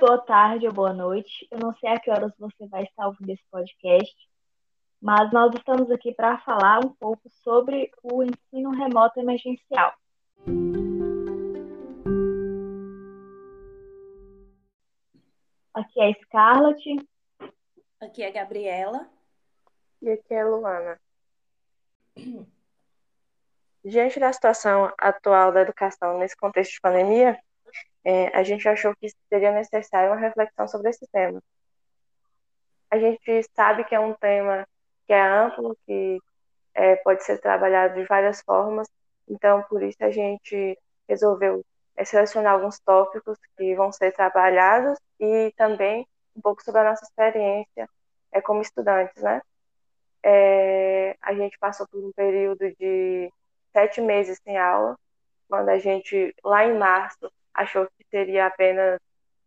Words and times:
Boa 0.00 0.16
tarde 0.16 0.66
ou 0.66 0.72
boa 0.72 0.94
noite. 0.94 1.46
Eu 1.50 1.58
não 1.58 1.74
sei 1.74 1.90
a 1.90 2.00
que 2.00 2.10
horas 2.10 2.32
você 2.38 2.66
vai 2.68 2.84
estar 2.84 3.06
ouvindo 3.06 3.28
esse 3.32 3.44
podcast, 3.50 4.16
mas 4.98 5.30
nós 5.30 5.54
estamos 5.54 5.90
aqui 5.90 6.10
para 6.14 6.38
falar 6.38 6.82
um 6.82 6.88
pouco 6.94 7.28
sobre 7.44 7.90
o 8.02 8.22
ensino 8.22 8.70
remoto 8.70 9.20
emergencial. 9.20 9.92
Aqui 15.74 16.00
é 16.00 16.08
a 16.08 16.14
Scarlett. 16.22 17.08
Aqui 18.00 18.22
é 18.22 18.28
a 18.28 18.32
Gabriela. 18.32 19.06
E 20.00 20.08
aqui 20.08 20.32
é 20.32 20.40
a 20.40 20.48
Luana. 20.48 20.98
Diante 23.84 24.18
da 24.18 24.32
situação 24.32 24.90
atual 24.96 25.52
da 25.52 25.60
educação 25.60 26.16
nesse 26.16 26.38
contexto 26.38 26.72
de 26.72 26.80
pandemia, 26.80 27.38
é, 28.04 28.28
a 28.36 28.42
gente 28.42 28.68
achou 28.68 28.94
que 28.96 29.08
seria 29.28 29.52
necessário 29.52 30.10
uma 30.10 30.20
reflexão 30.20 30.66
sobre 30.68 30.90
esse 30.90 31.06
tema. 31.08 31.42
A 32.90 32.98
gente 32.98 33.42
sabe 33.54 33.84
que 33.84 33.94
é 33.94 34.00
um 34.00 34.14
tema 34.14 34.66
que 35.06 35.12
é 35.12 35.20
amplo, 35.20 35.76
que 35.86 36.18
é, 36.74 36.96
pode 36.96 37.24
ser 37.24 37.38
trabalhado 37.38 37.94
de 37.94 38.04
várias 38.04 38.40
formas, 38.42 38.88
então 39.28 39.62
por 39.64 39.82
isso 39.82 40.02
a 40.02 40.10
gente 40.10 40.78
resolveu 41.08 41.64
selecionar 42.04 42.54
alguns 42.54 42.78
tópicos 42.80 43.38
que 43.56 43.74
vão 43.74 43.92
ser 43.92 44.12
trabalhados 44.12 44.98
e 45.18 45.52
também 45.56 46.06
um 46.34 46.40
pouco 46.40 46.62
sobre 46.62 46.80
a 46.80 46.84
nossa 46.84 47.04
experiência 47.04 47.88
é, 48.32 48.40
como 48.40 48.62
estudantes, 48.62 49.22
né? 49.22 49.42
É, 50.22 51.16
a 51.20 51.34
gente 51.34 51.58
passou 51.58 51.86
por 51.88 52.02
um 52.04 52.12
período 52.12 52.70
de 52.78 53.32
sete 53.72 54.00
meses 54.00 54.38
sem 54.44 54.56
aula, 54.58 54.98
quando 55.48 55.68
a 55.68 55.78
gente, 55.78 56.34
lá 56.44 56.64
em 56.64 56.78
março, 56.78 57.30
achou 57.60 57.86
que 57.86 58.04
seria 58.10 58.46
apenas 58.46 58.98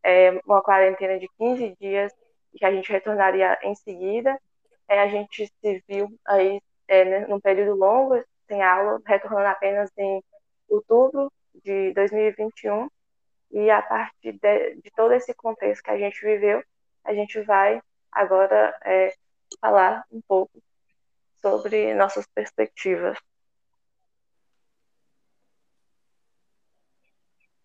é, 0.03 0.31
uma 0.45 0.61
quarentena 0.61 1.17
de 1.17 1.27
15 1.37 1.75
dias 1.79 2.13
e 2.53 2.59
que 2.59 2.65
a 2.65 2.71
gente 2.71 2.91
retornaria 2.91 3.57
em 3.63 3.73
seguida. 3.75 4.37
É, 4.87 4.99
a 4.99 5.07
gente 5.07 5.47
se 5.47 5.83
viu 5.87 6.07
aí 6.27 6.61
é, 6.87 7.05
né, 7.05 7.19
num 7.27 7.39
período 7.39 7.75
longo 7.75 8.23
sem 8.47 8.61
aula, 8.61 9.01
retornando 9.05 9.47
apenas 9.47 9.89
em 9.97 10.23
outubro 10.69 11.31
de 11.63 11.93
2021. 11.93 12.87
E 13.51 13.69
a 13.69 13.81
partir 13.81 14.33
de, 14.33 14.75
de 14.75 14.91
todo 14.95 15.13
esse 15.13 15.33
contexto 15.33 15.83
que 15.83 15.91
a 15.91 15.97
gente 15.97 16.23
viveu, 16.23 16.63
a 17.03 17.13
gente 17.13 17.41
vai 17.41 17.81
agora 18.11 18.77
é, 18.83 19.13
falar 19.59 20.03
um 20.11 20.21
pouco 20.27 20.61
sobre 21.41 21.93
nossas 21.93 22.27
perspectivas. 22.27 23.17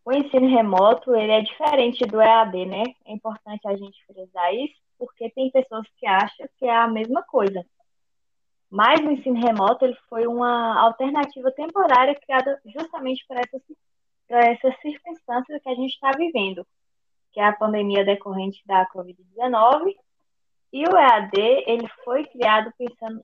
O 0.09 0.13
ensino 0.15 0.49
remoto 0.49 1.15
ele 1.15 1.33
é 1.33 1.43
diferente 1.43 2.07
do 2.07 2.19
EAD, 2.19 2.65
né? 2.65 2.83
É 3.05 3.13
importante 3.13 3.69
a 3.69 3.77
gente 3.77 4.03
frisar 4.07 4.55
isso, 4.55 4.75
porque 4.97 5.29
tem 5.29 5.51
pessoas 5.51 5.87
que 5.99 6.07
acham 6.07 6.49
que 6.57 6.65
é 6.65 6.75
a 6.75 6.89
mesma 6.89 7.23
coisa. 7.25 7.63
Mas 8.71 9.01
o 9.01 9.11
ensino 9.11 9.39
remoto 9.39 9.85
ele 9.85 9.99
foi 10.09 10.27
uma 10.27 10.81
alternativa 10.81 11.53
temporária 11.53 12.15
criada 12.15 12.59
justamente 12.65 13.23
para 13.29 13.41
essas, 13.41 13.61
para 14.27 14.81
circunstâncias 14.81 15.63
que 15.63 15.69
a 15.69 15.75
gente 15.75 15.93
está 15.93 16.11
vivendo, 16.13 16.67
que 17.31 17.39
é 17.39 17.45
a 17.45 17.53
pandemia 17.53 18.03
decorrente 18.03 18.63
da 18.65 18.87
Covid-19. 18.87 19.95
E 20.73 20.85
o 20.89 20.97
EAD 20.97 21.39
ele 21.67 21.87
foi 22.03 22.25
criado 22.25 22.73
pensando 22.79 23.23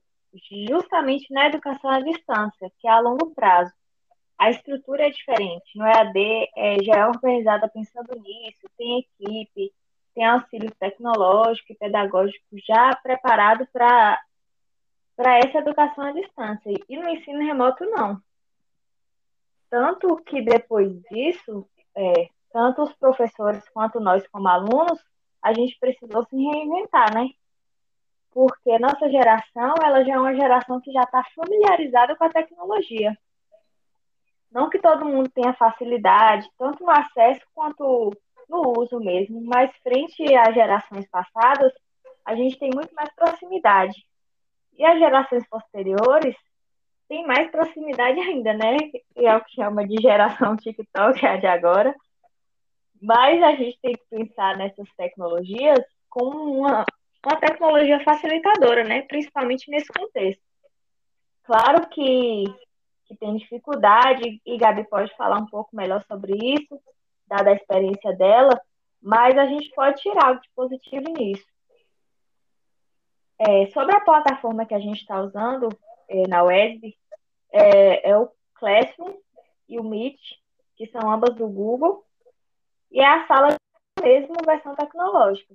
justamente 0.69 1.33
na 1.33 1.47
educação 1.47 1.89
à 1.89 2.01
distância, 2.01 2.71
que 2.79 2.87
é 2.87 2.91
a 2.91 3.01
longo 3.01 3.35
prazo 3.35 3.73
a 4.39 4.51
estrutura 4.51 5.07
é 5.07 5.11
diferente. 5.11 5.77
No 5.77 5.87
EAD 5.87 6.51
é, 6.57 6.83
já 6.83 6.95
é 6.95 7.07
organizada 7.07 7.69
pensando 7.69 8.15
nisso, 8.21 8.69
tem 8.77 9.01
equipe, 9.01 9.73
tem 10.15 10.25
auxílio 10.25 10.71
tecnológico 10.79 11.73
e 11.73 11.77
pedagógico 11.77 12.45
já 12.67 12.95
preparado 12.97 13.67
para 13.73 14.19
essa 15.39 15.59
educação 15.59 16.05
à 16.05 16.13
distância. 16.13 16.73
E 16.89 16.97
no 16.97 17.09
ensino 17.09 17.45
remoto, 17.45 17.85
não. 17.85 18.21
Tanto 19.71 20.17
que 20.25 20.43
depois 20.43 20.93
disso, 21.11 21.69
é, 21.97 22.29
tanto 22.53 22.83
os 22.83 22.93
professores 22.95 23.69
quanto 23.71 23.99
nós 23.99 24.27
como 24.29 24.49
alunos, 24.49 25.01
a 25.43 25.53
gente 25.53 25.77
precisou 25.79 26.25
se 26.25 26.37
reinventar, 26.37 27.13
né? 27.15 27.31
Porque 28.31 28.79
nossa 28.79 29.11
geração, 29.11 29.75
ela 29.83 30.05
já 30.05 30.15
é 30.15 30.19
uma 30.19 30.35
geração 30.35 30.81
que 30.81 30.93
já 30.93 31.03
está 31.03 31.25
familiarizada 31.35 32.17
com 32.17 32.25
a 32.25 32.31
tecnologia. 32.31 33.17
Não 34.55 34.71
que 34.71 34.79
todo 34.79 35.05
mundo 35.05 35.29
tenha 35.31 35.53
facilidade, 35.53 36.49
tanto 36.57 36.85
no 36.85 36.91
acesso 36.91 37.41
quanto 37.53 38.13
no 38.49 38.79
uso 38.79 39.01
mesmo, 39.01 39.43
mas 39.45 39.77
frente 39.83 40.33
às 40.37 40.55
gerações 40.55 41.09
passadas, 41.11 41.73
a 42.25 42.37
gente 42.37 42.57
tem 42.57 42.71
muito 42.73 42.95
mais 42.95 43.13
proximidade. 43.17 44.07
E 44.79 44.85
as 44.85 44.97
gerações 45.01 45.45
posteriores 45.49 46.37
têm 47.09 47.27
mais 47.27 47.51
proximidade 47.51 48.21
ainda, 48.21 48.53
né? 48.53 48.77
É 49.17 49.37
o 49.37 49.45
que 49.45 49.57
chama 49.57 49.87
de 49.89 50.01
geração 50.01 50.57
TikTok, 50.57 51.27
é 51.27 51.31
a 51.31 51.37
de 51.37 51.47
agora. 51.49 51.93
Mas 53.03 53.43
a 53.43 53.57
gente 53.57 53.77
tem 53.83 53.93
que 53.95 54.07
pensar 54.09 54.57
nessas 54.57 54.89
tecnologias 54.97 55.85
como 56.09 56.61
uma, 56.61 56.85
uma 57.27 57.37
tecnologia 57.41 57.99
facilitadora, 58.05 58.85
né? 58.85 59.03
Principalmente 59.03 59.69
nesse 59.69 59.93
contexto. 59.93 60.43
Claro 61.43 61.89
que 61.89 62.45
que 63.07 63.17
tem 63.17 63.37
dificuldade, 63.37 64.41
e 64.45 64.57
Gabi 64.57 64.85
pode 64.85 65.15
falar 65.17 65.39
um 65.39 65.47
pouco 65.47 65.75
melhor 65.75 66.03
sobre 66.05 66.35
isso, 66.37 66.81
dada 67.27 67.51
a 67.51 67.55
experiência 67.55 68.13
dela, 68.17 68.61
mas 69.01 69.37
a 69.37 69.47
gente 69.47 69.71
pode 69.71 70.01
tirar 70.01 70.29
algo 70.29 70.41
de 70.41 70.51
positivo 70.55 71.11
nisso. 71.11 71.47
É, 73.39 73.67
sobre 73.67 73.95
a 73.95 74.01
plataforma 74.01 74.65
que 74.65 74.75
a 74.75 74.79
gente 74.79 75.01
está 75.01 75.21
usando 75.21 75.69
é, 76.09 76.27
na 76.29 76.43
web, 76.43 76.97
é, 77.53 78.11
é, 78.11 78.17
o 78.17 78.31
Classroom 78.55 79.15
e 79.69 79.79
o 79.79 79.85
Meet, 79.85 80.19
que 80.77 80.87
são 80.87 81.11
ambas 81.11 81.35
do 81.35 81.47
Google, 81.49 82.05
e 82.91 83.01
é 83.01 83.07
a 83.07 83.27
sala 83.27 83.57
mesmo 84.03 84.35
versão 84.45 84.75
tecnológica. 84.75 85.55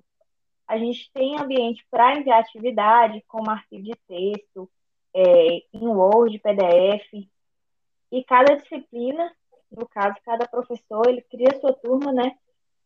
A 0.68 0.78
gente 0.78 1.12
tem 1.12 1.40
ambiente 1.40 1.86
para 1.90 2.16
enviar 2.16 2.40
atividade, 2.40 3.24
como 3.28 3.50
arquivo 3.50 3.84
de 3.84 3.96
texto, 4.08 4.70
é, 5.14 5.64
em 5.74 5.88
Word, 5.88 6.38
PDF, 6.40 7.28
e 8.12 8.24
cada 8.24 8.56
disciplina, 8.56 9.32
no 9.72 9.88
caso, 9.88 10.16
cada 10.26 10.48
professor, 10.48 11.08
ele 11.08 11.22
cria 11.22 11.60
sua 11.60 11.74
turma, 11.74 12.12
né, 12.12 12.36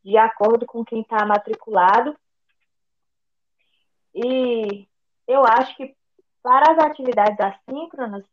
de 0.04 0.18
acordo 0.18 0.66
com 0.66 0.84
quem 0.84 1.02
está 1.02 1.26
matriculado. 1.26 2.16
E 4.14 4.88
eu 5.28 5.44
acho 5.46 5.76
que 5.78 5.96
para 6.42 6.74
as 6.74 6.80
atividades 6.80 7.40
assíncronas, 7.40 8.26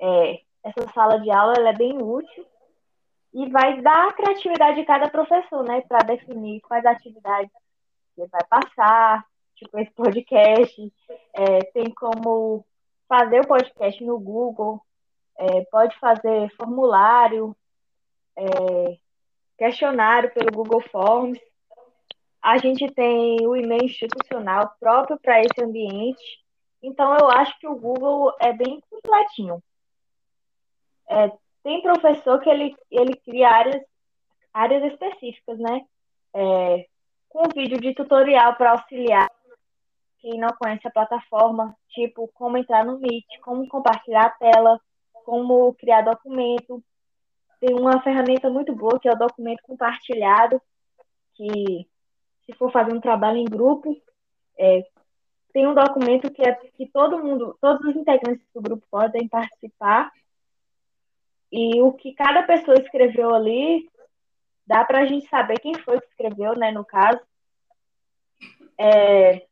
é, 0.00 0.40
essa 0.64 0.92
sala 0.92 1.20
de 1.20 1.30
aula 1.30 1.54
é 1.68 1.72
bem 1.72 1.96
útil 2.02 2.46
e 3.32 3.48
vai 3.48 3.80
dar 3.80 4.08
a 4.08 4.12
criatividade 4.12 4.80
de 4.80 4.86
cada 4.86 5.08
professor, 5.08 5.64
né, 5.64 5.80
para 5.82 5.98
definir 5.98 6.60
quais 6.62 6.84
atividades 6.84 7.50
ele 8.16 8.28
vai 8.28 8.44
passar, 8.48 9.24
tipo 9.56 9.78
esse 9.78 9.90
podcast, 9.92 10.92
é, 11.32 11.58
tem 11.72 11.92
como 11.94 12.64
fazer 13.08 13.40
o 13.40 13.46
podcast 13.46 14.02
no 14.04 14.18
Google, 14.18 14.80
é, 15.38 15.64
pode 15.70 15.98
fazer 15.98 16.50
formulário, 16.56 17.56
é, 18.36 18.98
questionário 19.56 20.32
pelo 20.32 20.52
Google 20.52 20.82
Forms. 20.90 21.40
A 22.42 22.58
gente 22.58 22.86
tem 22.92 23.46
o 23.46 23.56
e-mail 23.56 23.84
institucional 23.84 24.74
próprio 24.78 25.18
para 25.18 25.40
esse 25.40 25.62
ambiente. 25.62 26.44
Então, 26.82 27.16
eu 27.16 27.30
acho 27.30 27.58
que 27.58 27.66
o 27.66 27.76
Google 27.76 28.32
é 28.40 28.52
bem 28.52 28.80
completinho. 28.90 29.62
É, 31.08 31.32
tem 31.62 31.80
professor 31.80 32.40
que 32.40 32.50
ele, 32.50 32.76
ele 32.90 33.16
cria 33.16 33.48
áreas, 33.48 33.82
áreas 34.52 34.92
específicas, 34.92 35.58
né? 35.58 35.86
É, 36.34 36.86
com 37.28 37.48
vídeo 37.54 37.80
de 37.80 37.94
tutorial 37.94 38.54
para 38.56 38.72
auxiliar 38.72 39.28
quem 40.18 40.38
não 40.38 40.50
conhece 40.50 40.86
a 40.86 40.90
plataforma, 40.90 41.76
tipo 41.90 42.30
como 42.34 42.56
entrar 42.56 42.84
no 42.84 42.98
Meet, 42.98 43.26
como 43.42 43.68
compartilhar 43.68 44.26
a 44.26 44.30
tela, 44.30 44.80
como 45.24 45.74
criar 45.74 46.02
documento. 46.02 46.82
Tem 47.60 47.74
uma 47.74 48.02
ferramenta 48.02 48.50
muito 48.50 48.74
boa 48.74 49.00
que 49.00 49.08
é 49.08 49.12
o 49.12 49.18
documento 49.18 49.62
compartilhado, 49.62 50.60
que 51.34 51.88
se 52.44 52.52
for 52.54 52.70
fazer 52.70 52.92
um 52.92 53.00
trabalho 53.00 53.38
em 53.38 53.44
grupo, 53.44 53.96
é, 54.58 54.86
tem 55.52 55.66
um 55.66 55.74
documento 55.74 56.30
que 56.32 56.42
é 56.42 56.52
que 56.52 56.86
todo 56.86 57.22
mundo, 57.22 57.56
todos 57.60 57.86
os 57.86 57.96
integrantes 57.96 58.46
do 58.52 58.60
grupo 58.60 58.86
podem 58.90 59.28
participar. 59.28 60.10
E 61.50 61.80
o 61.80 61.92
que 61.92 62.12
cada 62.12 62.42
pessoa 62.42 62.76
escreveu 62.76 63.32
ali, 63.32 63.88
dá 64.66 64.84
para 64.84 65.02
a 65.02 65.06
gente 65.06 65.28
saber 65.28 65.60
quem 65.60 65.74
foi 65.74 66.00
que 66.00 66.08
escreveu, 66.08 66.56
né, 66.56 66.72
no 66.72 66.84
caso. 66.84 67.20
É, 68.76 69.46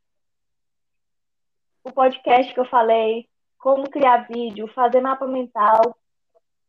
o 1.85 1.93
podcast 1.93 2.53
que 2.53 2.59
eu 2.59 2.65
falei, 2.65 3.29
como 3.62 3.88
criar 3.88 4.29
vídeo, 4.29 4.69
fazer 4.75 5.00
mapa 5.00 5.26
mental. 5.26 5.97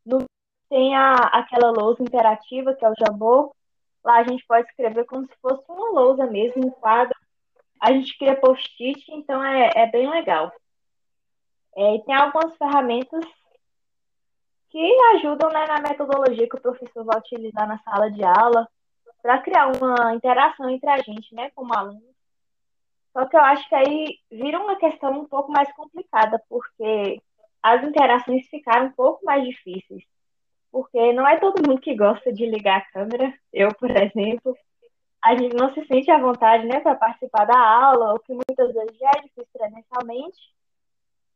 No, 0.06 0.26
tem 0.70 0.96
a, 0.96 1.16
aquela 1.16 1.72
lousa 1.72 2.02
interativa, 2.02 2.74
que 2.74 2.86
é 2.86 2.90
o 2.90 2.96
Jambô, 2.96 3.54
Lá 4.04 4.18
a 4.18 4.24
gente 4.24 4.46
pode 4.46 4.68
escrever 4.68 5.06
como 5.06 5.26
se 5.26 5.36
fosse 5.42 5.64
uma 5.70 5.92
lousa 5.92 6.26
mesmo, 6.26 6.68
um 6.68 6.72
quadro. 6.72 7.18
A 7.80 7.92
gente 7.94 8.18
cria 8.18 8.36
post-it, 8.36 9.02
então 9.10 9.44
é, 9.44 9.72
é 9.76 9.88
bem 9.88 10.10
legal. 10.10 10.52
É, 11.76 11.96
e 11.96 12.04
tem 12.04 12.14
algumas 12.14 12.56
ferramentas 12.58 13.26
que 14.70 15.02
ajudam 15.16 15.50
né, 15.50 15.66
na 15.68 15.82
metodologia 15.82 16.50
que 16.50 16.56
o 16.58 16.62
professor 16.62 17.06
vai 17.06 17.18
utilizar 17.18 17.68
na 17.68 17.78
sala 17.80 18.12
de 18.12 18.24
aula 18.24 18.68
para 19.22 19.42
criar 19.42 19.68
uma 19.68 20.14
interação 20.14 20.70
entre 20.70 20.90
a 20.90 20.98
gente, 20.98 21.34
né, 21.34 21.50
como 21.52 21.74
aluno. 21.74 22.13
Só 23.14 23.26
que 23.28 23.38
eu 23.38 23.42
acho 23.42 23.68
que 23.70 23.76
aí 23.76 24.18
vira 24.32 24.60
uma 24.60 24.76
questão 24.76 25.12
um 25.12 25.26
pouco 25.26 25.52
mais 25.52 25.72
complicada, 25.74 26.42
porque 26.50 27.22
as 27.62 27.84
interações 27.84 28.48
ficaram 28.48 28.88
um 28.88 28.92
pouco 28.92 29.24
mais 29.24 29.46
difíceis. 29.48 30.04
Porque 30.72 31.14
não 31.14 31.28
é 31.28 31.40
todo 31.40 31.66
mundo 31.66 31.80
que 31.80 31.96
gosta 31.96 32.34
de 32.34 32.46
ligar 32.48 32.80
a 32.80 32.92
câmera. 32.92 33.32
Eu, 33.54 33.70
por 33.76 33.92
exemplo, 33.92 34.58
a 35.24 35.36
gente 35.36 35.56
não 35.56 35.74
se 35.74 35.86
sente 35.86 36.10
à 36.12 36.18
vontade, 36.18 36.66
né, 36.66 36.80
para 36.80 36.96
participar 36.96 37.46
da 37.46 37.58
aula, 37.58 38.16
o 38.16 38.20
que 38.20 38.34
muitas 38.34 38.74
vezes 38.74 38.98
já 38.98 39.10
é 39.10 39.22
difícil 39.22 39.48
presencialmente. 39.54 40.40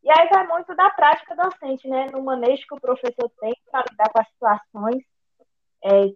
E 0.03 0.11
aí 0.11 0.27
vai 0.29 0.47
muito 0.47 0.75
da 0.75 0.89
prática 0.89 1.35
docente, 1.35 1.87
né, 1.87 2.07
no 2.11 2.23
manejo 2.23 2.65
que 2.67 2.75
o 2.75 2.81
professor 2.81 3.29
tem 3.39 3.55
para 3.69 3.85
lidar 3.89 4.09
com 4.09 4.19
as 4.19 4.27
situações 4.29 5.03
é, 5.83 6.13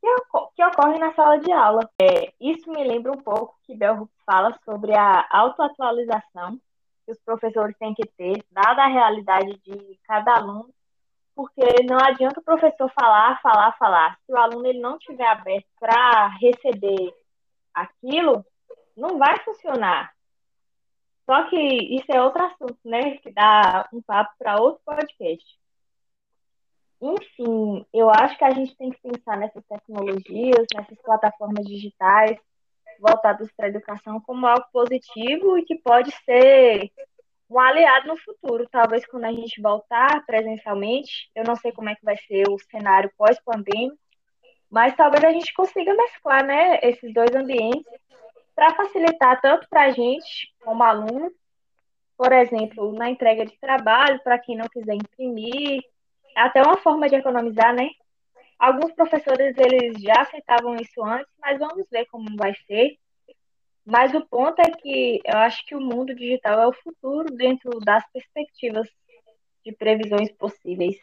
que, 0.00 0.64
ocorrem 0.64 0.98
na 0.98 1.12
sala 1.14 1.38
de 1.38 1.52
aula. 1.52 1.88
É, 2.00 2.32
isso 2.40 2.70
me 2.70 2.82
lembra 2.84 3.12
um 3.12 3.22
pouco 3.22 3.56
que 3.64 3.76
Bell 3.76 4.02
Hooks 4.02 4.16
fala 4.24 4.58
sobre 4.64 4.94
a 4.96 5.26
autoatualização 5.30 6.58
que 7.04 7.12
os 7.12 7.20
professores 7.20 7.76
têm 7.78 7.94
que 7.94 8.06
ter, 8.16 8.44
dada 8.50 8.84
a 8.84 8.88
realidade 8.88 9.58
de 9.64 9.98
cada 10.04 10.36
aluno, 10.36 10.72
porque 11.34 11.62
não 11.88 11.98
adianta 11.98 12.40
o 12.40 12.44
professor 12.44 12.90
falar, 12.98 13.40
falar, 13.40 13.76
falar. 13.78 14.18
Se 14.26 14.32
o 14.32 14.36
aluno 14.36 14.66
ele 14.66 14.80
não 14.80 14.96
estiver 14.96 15.26
aberto 15.26 15.66
para 15.78 16.28
receber 16.40 17.14
aquilo, 17.74 18.44
não 18.96 19.18
vai 19.18 19.38
funcionar. 19.44 20.12
Só 21.24 21.48
que 21.48 21.56
isso 21.56 22.06
é 22.10 22.20
outro 22.20 22.44
assunto, 22.44 22.78
né? 22.84 23.16
Que 23.18 23.30
dá 23.32 23.88
um 23.92 24.02
papo 24.02 24.34
para 24.38 24.60
outro 24.60 24.82
podcast. 24.84 25.59
Enfim, 27.00 27.86
eu 27.94 28.10
acho 28.10 28.36
que 28.36 28.44
a 28.44 28.50
gente 28.50 28.76
tem 28.76 28.90
que 28.90 29.00
pensar 29.00 29.36
nessas 29.38 29.64
tecnologias, 29.64 30.66
nessas 30.74 30.98
plataformas 31.02 31.64
digitais 31.66 32.38
voltadas 33.00 33.50
para 33.52 33.66
a 33.66 33.68
educação 33.70 34.20
como 34.20 34.46
algo 34.46 34.66
positivo 34.70 35.56
e 35.56 35.64
que 35.64 35.76
pode 35.76 36.10
ser 36.24 36.92
um 37.48 37.58
aliado 37.58 38.08
no 38.08 38.16
futuro. 38.18 38.68
Talvez 38.70 39.06
quando 39.06 39.24
a 39.24 39.32
gente 39.32 39.60
voltar 39.60 40.24
presencialmente, 40.26 41.30
eu 41.34 41.42
não 41.44 41.56
sei 41.56 41.72
como 41.72 41.88
é 41.88 41.94
que 41.94 42.04
vai 42.04 42.16
ser 42.18 42.48
o 42.48 42.58
cenário 42.70 43.10
pós-pandemia, 43.16 43.92
mas 44.70 44.94
talvez 44.94 45.24
a 45.24 45.32
gente 45.32 45.52
consiga 45.54 45.94
mesclar 45.94 46.44
né, 46.46 46.78
esses 46.82 47.12
dois 47.12 47.34
ambientes 47.34 47.90
para 48.54 48.74
facilitar 48.74 49.40
tanto 49.40 49.66
para 49.68 49.84
a 49.84 49.90
gente, 49.90 50.54
como 50.62 50.82
aluno, 50.82 51.32
por 52.16 52.32
exemplo, 52.32 52.92
na 52.92 53.08
entrega 53.08 53.46
de 53.46 53.58
trabalho, 53.58 54.20
para 54.22 54.38
quem 54.38 54.54
não 54.54 54.68
quiser 54.68 54.94
imprimir, 54.94 55.82
até 56.36 56.62
uma 56.62 56.76
forma 56.78 57.08
de 57.08 57.16
economizar, 57.16 57.74
né? 57.74 57.90
Alguns 58.58 58.92
professores 58.92 59.56
eles 59.56 60.00
já 60.02 60.20
aceitavam 60.20 60.76
isso 60.76 61.02
antes, 61.02 61.32
mas 61.40 61.58
vamos 61.58 61.86
ver 61.90 62.06
como 62.06 62.36
vai 62.36 62.54
ser. 62.66 62.98
Mas 63.84 64.14
o 64.14 64.24
ponto 64.26 64.60
é 64.60 64.70
que 64.70 65.20
eu 65.24 65.38
acho 65.38 65.64
que 65.66 65.74
o 65.74 65.80
mundo 65.80 66.14
digital 66.14 66.60
é 66.60 66.66
o 66.66 66.72
futuro 66.72 67.34
dentro 67.34 67.80
das 67.80 68.04
perspectivas 68.12 68.88
de 69.64 69.72
previsões 69.72 70.30
possíveis. 70.32 70.96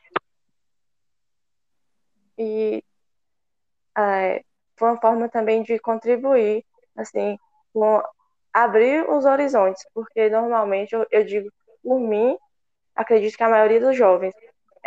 E 2.38 2.84
é, 3.98 4.44
foi 4.76 4.90
uma 4.90 5.02
forma 5.02 5.28
também 5.28 5.64
de 5.64 5.80
contribuir, 5.80 6.64
assim, 6.96 7.38
com 7.74 8.02
abrir 8.54 9.10
os 9.10 9.26
horizontes, 9.26 9.84
porque 9.94 10.30
normalmente 10.30 10.94
eu, 10.94 11.06
eu 11.12 11.24
digo, 11.24 11.50
por 11.84 12.00
mim, 12.00 12.38
acredito 12.96 13.36
que 13.36 13.44
a 13.44 13.50
maioria 13.50 13.80
dos 13.80 13.96
jovens 13.98 14.34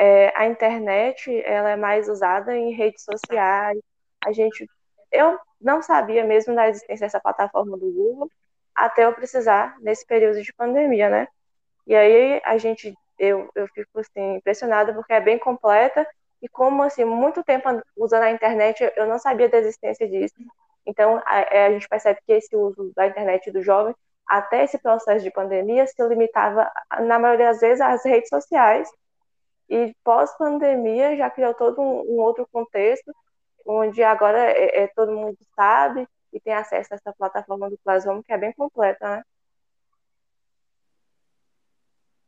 é, 0.00 0.32
a 0.35 0.47
internet 0.47 1.31
ela 1.44 1.70
é 1.70 1.76
mais 1.76 2.08
usada 2.08 2.56
em 2.56 2.73
redes 2.73 3.05
sociais. 3.05 3.79
A 4.25 4.32
gente, 4.32 4.67
eu 5.12 5.38
não 5.61 5.82
sabia 5.82 6.25
mesmo 6.25 6.55
da 6.55 6.70
existência 6.70 7.06
dessa 7.06 7.20
plataforma 7.20 7.76
do 7.76 7.93
Google 7.93 8.31
até 8.75 9.05
eu 9.05 9.12
precisar 9.12 9.76
nesse 9.81 10.06
período 10.06 10.43
de 10.43 10.55
pandemia, 10.55 11.11
né? 11.11 11.29
E 11.87 11.94
aí 11.94 12.41
a 12.47 12.56
gente, 12.56 12.94
eu, 13.19 13.50
eu 13.55 13.69
fico 13.69 14.00
assim 14.00 14.37
impressionada 14.37 14.94
porque 14.94 15.12
é 15.12 15.20
bem 15.20 15.38
completa 15.38 16.06
e 16.41 16.49
como 16.49 16.82
assim 16.82 17.05
muito 17.05 17.44
tempo 17.44 17.69
usando 17.94 18.23
a 18.23 18.31
internet 18.31 18.91
eu 18.96 19.06
não 19.06 19.19
sabia 19.19 19.50
da 19.50 19.58
existência 19.58 20.08
disso. 20.08 20.35
Então 20.87 21.23
a, 21.26 21.41
é, 21.41 21.67
a 21.67 21.73
gente 21.73 21.87
percebe 21.87 22.20
que 22.26 22.32
esse 22.32 22.56
uso 22.56 22.91
da 22.96 23.06
internet 23.06 23.50
do 23.50 23.62
jovem 23.62 23.94
até 24.26 24.64
esse 24.64 24.79
processo 24.79 25.23
de 25.23 25.31
pandemia 25.31 25.87
se 25.87 26.03
limitava 26.08 26.70
na 27.00 27.19
maioria 27.19 27.49
das 27.49 27.61
vezes 27.61 27.82
às 27.82 28.03
redes 28.03 28.31
sociais 28.31 28.88
e 29.70 29.94
pós-pandemia 30.02 31.17
já 31.17 31.31
criou 31.31 31.55
todo 31.55 31.81
um, 31.81 32.00
um, 32.00 32.20
outro 32.20 32.46
contexto, 32.52 33.14
onde 33.64 34.02
agora 34.02 34.38
é, 34.38 34.82
é, 34.82 34.87
todo 34.88 35.12
mundo 35.12 35.38
sabe 35.55 36.08
e 36.32 36.40
tem 36.40 36.52
acesso 36.52 36.93
a 36.93 36.96
essa 36.96 37.12
plataforma 37.12 37.70
do 37.70 37.78
Classroom, 37.78 38.20
que 38.20 38.32
é 38.32 38.38
bem 38.38 38.52
completa, 38.52 39.19
né? 39.19 39.22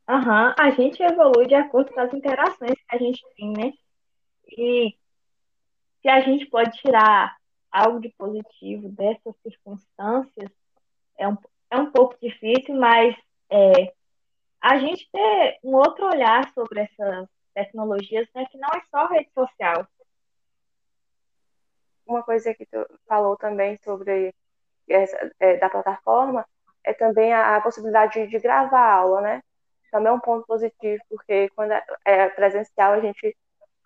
Aham, 0.08 0.54
a 0.58 0.70
gente 0.70 1.02
evolui 1.02 1.46
de 1.46 1.54
acordo 1.54 1.92
com 1.92 2.00
as 2.00 2.12
interações 2.14 2.74
que 2.74 2.96
a 2.96 2.98
gente 2.98 3.20
tem, 3.36 3.52
né? 3.52 3.72
E 4.48 4.96
se 6.00 6.08
a 6.08 6.20
gente 6.20 6.46
pode 6.46 6.70
tirar 6.78 7.36
algo 7.70 8.00
de 8.00 8.10
positivo 8.10 8.88
dessas 8.88 9.34
circunstâncias, 9.42 10.50
é 11.16 11.26
um, 11.26 11.36
é 11.70 11.76
um 11.76 11.90
pouco 11.90 12.16
difícil, 12.20 12.74
mas 12.76 13.16
é, 13.50 13.92
a 14.62 14.79
gente 14.79 15.11
ter 15.11 15.59
um 15.64 15.75
outro 15.75 16.06
olhar 16.06 16.49
sobre 16.55 16.81
essas 16.82 17.29
tecnologias, 17.53 18.29
né, 18.35 18.47
que 18.50 18.56
não 18.59 18.69
é 18.70 18.81
só 18.91 19.06
rede 19.09 19.31
social. 19.32 19.87
Uma 22.06 22.23
coisa 22.23 22.55
que 22.55 22.64
tu 22.67 22.87
falou 23.06 23.37
também 23.37 23.76
sobre 23.79 24.32
essa, 24.88 25.32
é, 25.41 25.57
da 25.57 25.69
plataforma 25.69 26.47
é 26.85 26.92
também 26.95 27.33
a, 27.33 27.57
a, 27.57 27.61
possibilidade 27.61 28.26
de 28.26 28.38
gravar 28.38 28.81
a 28.81 28.95
aula, 28.95 29.21
né? 29.21 29.42
Também 29.90 30.11
é 30.11 30.12
um 30.12 30.21
ponto 30.21 30.47
positivo, 30.47 31.02
porque 31.09 31.49
quando 31.50 31.73
é, 31.73 31.85
é 32.04 32.28
presencial 32.31 32.95
a 32.95 33.00
gente 33.00 33.37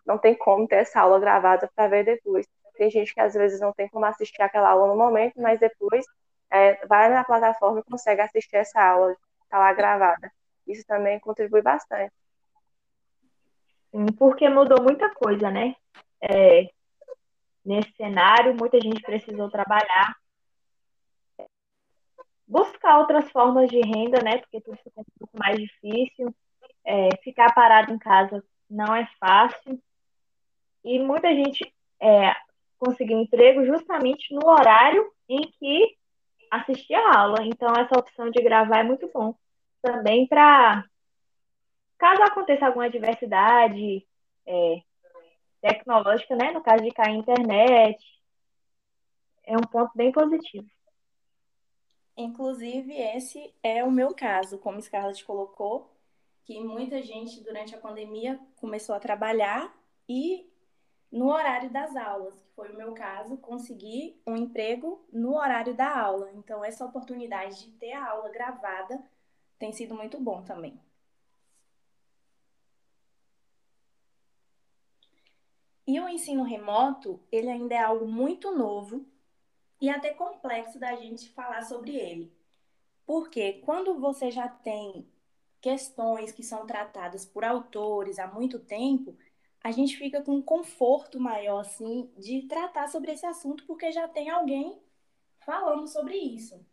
não 0.06 0.18
tem 0.18 0.34
como 0.34 0.68
ter 0.68 0.76
essa 0.76 1.00
aula 1.00 1.18
gravada 1.18 1.70
para 1.74 1.88
ver 1.88 2.04
depois. 2.04 2.46
Tem 2.76 2.90
gente 2.90 3.14
que 3.14 3.20
às 3.20 3.34
vezes 3.34 3.60
não 3.60 3.72
tem 3.72 3.88
como 3.88 4.04
assistir 4.04 4.42
aquela 4.42 4.70
aula 4.70 4.88
no 4.88 4.96
momento, 4.96 5.40
mas 5.40 5.58
depois 5.58 6.04
é, 6.50 6.86
vai 6.86 7.08
na 7.10 7.24
plataforma 7.24 7.80
e 7.80 7.90
consegue 7.90 8.20
assistir 8.20 8.56
essa 8.56 8.80
aula, 8.82 9.16
está 9.44 9.58
lá 9.58 9.72
gravada. 9.72 10.30
Isso 10.66 10.84
também 10.86 11.20
contribui 11.20 11.62
bastante. 11.62 12.12
Porque 14.18 14.48
mudou 14.48 14.82
muita 14.82 15.14
coisa, 15.14 15.50
né? 15.50 15.74
É, 16.20 16.68
nesse 17.64 17.92
cenário, 17.92 18.54
muita 18.54 18.80
gente 18.80 19.00
precisou 19.00 19.48
trabalhar, 19.50 20.14
buscar 22.46 22.98
outras 22.98 23.30
formas 23.30 23.70
de 23.70 23.80
renda, 23.80 24.22
né? 24.22 24.38
Porque 24.38 24.60
tudo 24.60 24.76
ficou 24.78 25.02
um 25.02 25.18
pouco 25.18 25.38
mais 25.38 25.58
difícil. 25.58 26.34
É, 26.84 27.08
ficar 27.22 27.54
parado 27.54 27.92
em 27.92 27.98
casa 27.98 28.44
não 28.68 28.94
é 28.94 29.08
fácil. 29.18 29.80
E 30.84 30.98
muita 30.98 31.28
gente 31.34 31.72
é, 32.00 32.34
conseguiu 32.78 33.18
emprego 33.18 33.64
justamente 33.64 34.34
no 34.34 34.46
horário 34.46 35.10
em 35.28 35.40
que 35.40 35.96
assistia 36.50 36.98
a 36.98 37.18
aula. 37.18 37.42
Então, 37.42 37.72
essa 37.74 37.98
opção 37.98 38.30
de 38.30 38.42
gravar 38.42 38.80
é 38.80 38.84
muito 38.84 39.10
bom 39.12 39.34
também 39.86 40.26
para 40.26 40.84
caso 41.96 42.22
aconteça 42.22 42.66
alguma 42.66 42.86
adversidade 42.86 44.06
é, 44.44 44.82
tecnológica, 45.60 46.34
né, 46.36 46.50
no 46.50 46.62
caso 46.62 46.82
de 46.82 46.90
cair 46.90 47.14
a 47.14 47.18
internet, 47.18 48.04
é 49.44 49.56
um 49.56 49.62
ponto 49.62 49.92
bem 49.94 50.12
positivo. 50.12 50.68
Inclusive, 52.16 52.92
esse 52.94 53.54
é 53.62 53.84
o 53.84 53.90
meu 53.90 54.14
caso, 54.14 54.58
como 54.58 54.80
Scarlett 54.80 55.24
colocou, 55.24 55.94
que 56.44 56.60
muita 56.60 57.02
gente 57.02 57.42
durante 57.42 57.74
a 57.74 57.78
pandemia 57.78 58.38
começou 58.56 58.94
a 58.94 59.00
trabalhar 59.00 59.72
e 60.08 60.50
no 61.10 61.30
horário 61.30 61.70
das 61.70 61.94
aulas, 61.94 62.40
que 62.40 62.50
foi 62.54 62.70
o 62.70 62.76
meu 62.76 62.92
caso, 62.92 63.36
consegui 63.38 64.20
um 64.26 64.36
emprego 64.36 65.04
no 65.12 65.36
horário 65.36 65.74
da 65.74 65.98
aula. 65.98 66.30
Então, 66.34 66.64
essa 66.64 66.84
oportunidade 66.84 67.64
de 67.64 67.70
ter 67.72 67.92
a 67.92 68.10
aula 68.10 68.28
gravada 68.30 69.02
tem 69.58 69.72
sido 69.72 69.94
muito 69.94 70.20
bom 70.20 70.42
também. 70.42 70.80
E 75.86 76.00
o 76.00 76.08
ensino 76.08 76.42
remoto, 76.42 77.20
ele 77.30 77.48
ainda 77.48 77.74
é 77.74 77.78
algo 77.78 78.06
muito 78.06 78.50
novo 78.50 79.06
e 79.80 79.88
até 79.88 80.12
complexo 80.12 80.78
da 80.78 80.96
gente 80.96 81.30
falar 81.30 81.62
sobre 81.62 81.94
ele. 81.94 82.32
Porque 83.06 83.54
quando 83.64 83.98
você 84.00 84.30
já 84.30 84.48
tem 84.48 85.06
questões 85.60 86.32
que 86.32 86.42
são 86.42 86.66
tratadas 86.66 87.24
por 87.24 87.44
autores 87.44 88.18
há 88.18 88.26
muito 88.26 88.58
tempo, 88.58 89.16
a 89.62 89.70
gente 89.70 89.96
fica 89.96 90.22
com 90.22 90.36
um 90.36 90.42
conforto 90.42 91.20
maior, 91.20 91.60
assim, 91.60 92.10
de 92.16 92.42
tratar 92.42 92.88
sobre 92.88 93.12
esse 93.12 93.26
assunto, 93.26 93.64
porque 93.66 93.92
já 93.92 94.08
tem 94.08 94.28
alguém 94.28 94.80
falando 95.38 95.86
sobre 95.86 96.16
isso. 96.16 96.64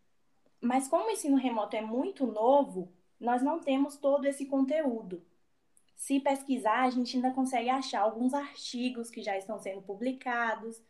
Mas 0.64 0.88
como 0.88 1.08
o 1.08 1.12
ensino 1.12 1.36
remoto 1.36 1.76
é 1.76 1.82
muito 1.82 2.26
novo, 2.26 2.90
nós 3.20 3.42
não 3.42 3.60
temos 3.60 3.98
todo 3.98 4.24
esse 4.26 4.46
conteúdo. 4.46 5.22
Se 5.94 6.22
pesquisar, 6.22 6.84
a 6.84 6.90
gente 6.90 7.18
ainda 7.18 7.32
consegue 7.32 7.70
achar 7.70 8.00
alguns 8.00 8.34
artigos 8.34 9.10
que 9.10 9.22
já 9.22 9.38
estão 9.38 9.60
sendo 9.60 9.82
publicados, 9.82 10.82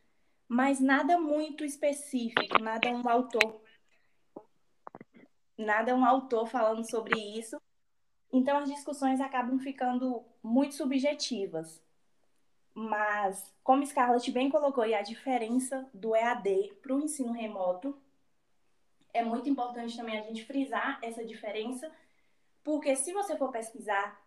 mas 0.47 0.79
nada 0.79 1.19
muito 1.19 1.65
específico, 1.65 2.61
nada 2.61 2.87
um 2.91 3.09
autor 3.09 3.61
nada 5.57 5.95
um 5.95 6.05
autor 6.05 6.47
falando 6.47 6.87
sobre 6.87 7.19
isso. 7.19 7.59
Então 8.31 8.57
as 8.57 8.69
discussões 8.69 9.19
acabam 9.19 9.57
ficando 9.59 10.23
muito 10.43 10.75
subjetivas. 10.75 11.81
Mas, 12.75 13.51
como 13.63 13.85
Scarlett 13.85 14.31
bem 14.31 14.49
colocou, 14.49 14.85
e 14.85 14.93
a 14.93 15.01
diferença 15.01 15.87
do 15.93 16.15
EAD 16.15 16.73
para 16.81 16.95
o 16.95 17.01
ensino 17.01 17.31
remoto, 17.31 17.95
é 19.13 19.23
muito 19.23 19.47
importante 19.47 19.95
também 19.95 20.17
a 20.17 20.23
gente 20.23 20.45
frisar 20.45 20.99
essa 21.01 21.23
diferença, 21.23 21.91
porque 22.63 22.95
se 22.95 23.13
você 23.13 23.37
for 23.37 23.51
pesquisar 23.51 24.19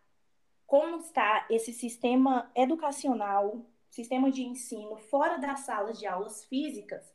como 0.66 0.99
está 0.99 1.47
esse 1.50 1.73
sistema 1.73 2.50
educacional, 2.55 3.64
sistema 3.90 4.31
de 4.31 4.43
ensino 4.43 4.97
fora 4.97 5.38
das 5.38 5.61
salas 5.61 5.99
de 5.99 6.07
aulas 6.07 6.45
físicas, 6.45 7.14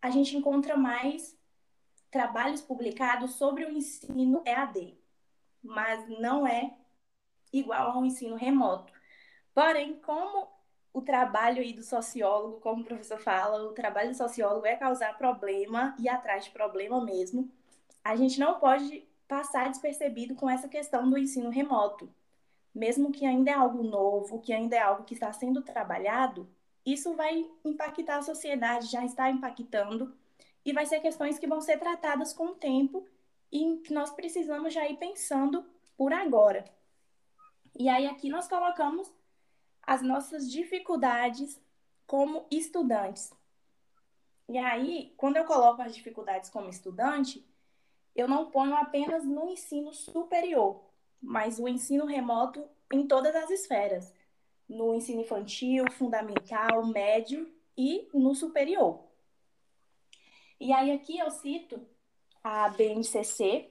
a 0.00 0.10
gente 0.10 0.36
encontra 0.36 0.76
mais 0.76 1.36
trabalhos 2.10 2.60
publicados 2.60 3.34
sobre 3.34 3.64
o 3.64 3.70
ensino 3.70 4.42
EAD, 4.46 4.96
mas 5.62 6.08
não 6.20 6.46
é 6.46 6.76
igual 7.52 7.92
ao 7.92 8.04
ensino 8.04 8.36
remoto. 8.36 8.92
Porém, 9.54 9.98
como 10.00 10.53
o 10.94 11.02
trabalho 11.02 11.60
aí 11.60 11.72
do 11.72 11.82
sociólogo, 11.82 12.60
como 12.60 12.82
o 12.82 12.84
professor 12.84 13.18
fala, 13.18 13.64
o 13.64 13.72
trabalho 13.72 14.10
do 14.10 14.16
sociólogo 14.16 14.64
é 14.64 14.76
causar 14.76 15.18
problema 15.18 15.94
e 15.98 16.08
atrás 16.08 16.44
de 16.44 16.52
problema 16.52 17.04
mesmo, 17.04 17.50
a 18.04 18.14
gente 18.14 18.38
não 18.38 18.60
pode 18.60 19.04
passar 19.26 19.68
despercebido 19.68 20.36
com 20.36 20.48
essa 20.48 20.68
questão 20.68 21.10
do 21.10 21.18
ensino 21.18 21.50
remoto. 21.50 22.08
Mesmo 22.72 23.10
que 23.10 23.26
ainda 23.26 23.50
é 23.50 23.54
algo 23.54 23.82
novo, 23.82 24.40
que 24.40 24.52
ainda 24.52 24.76
é 24.76 24.80
algo 24.80 25.02
que 25.02 25.14
está 25.14 25.32
sendo 25.32 25.62
trabalhado, 25.62 26.48
isso 26.86 27.14
vai 27.14 27.44
impactar 27.64 28.18
a 28.18 28.22
sociedade, 28.22 28.86
já 28.86 29.04
está 29.04 29.28
impactando, 29.28 30.14
e 30.64 30.72
vai 30.72 30.86
ser 30.86 31.00
questões 31.00 31.40
que 31.40 31.46
vão 31.46 31.60
ser 31.60 31.78
tratadas 31.78 32.32
com 32.32 32.46
o 32.46 32.54
tempo 32.54 33.04
e 33.50 33.78
que 33.78 33.92
nós 33.92 34.12
precisamos 34.12 34.72
já 34.72 34.88
ir 34.88 34.96
pensando 34.96 35.64
por 35.96 36.12
agora. 36.12 36.64
E 37.76 37.88
aí 37.88 38.06
aqui 38.06 38.28
nós 38.28 38.46
colocamos 38.46 39.12
as 39.86 40.02
nossas 40.02 40.50
dificuldades 40.50 41.60
como 42.06 42.46
estudantes. 42.50 43.32
E 44.48 44.58
aí, 44.58 45.14
quando 45.16 45.36
eu 45.36 45.44
coloco 45.44 45.82
as 45.82 45.94
dificuldades 45.94 46.50
como 46.50 46.68
estudante, 46.68 47.46
eu 48.14 48.28
não 48.28 48.50
ponho 48.50 48.74
apenas 48.76 49.24
no 49.24 49.48
ensino 49.48 49.92
superior, 49.92 50.84
mas 51.20 51.58
o 51.58 51.66
ensino 51.66 52.04
remoto 52.04 52.64
em 52.92 53.06
todas 53.06 53.34
as 53.34 53.50
esferas, 53.50 54.12
no 54.68 54.94
ensino 54.94 55.22
infantil, 55.22 55.90
fundamental, 55.90 56.86
médio 56.86 57.52
e 57.76 58.08
no 58.12 58.34
superior. 58.34 59.04
E 60.60 60.72
aí 60.72 60.92
aqui 60.92 61.18
eu 61.18 61.30
cito 61.30 61.84
a 62.42 62.68
BNCC, 62.68 63.70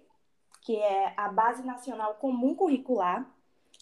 que 0.62 0.76
é 0.76 1.14
a 1.18 1.30
Base 1.30 1.64
Nacional 1.64 2.16
Comum 2.16 2.56
Curricular. 2.56 3.30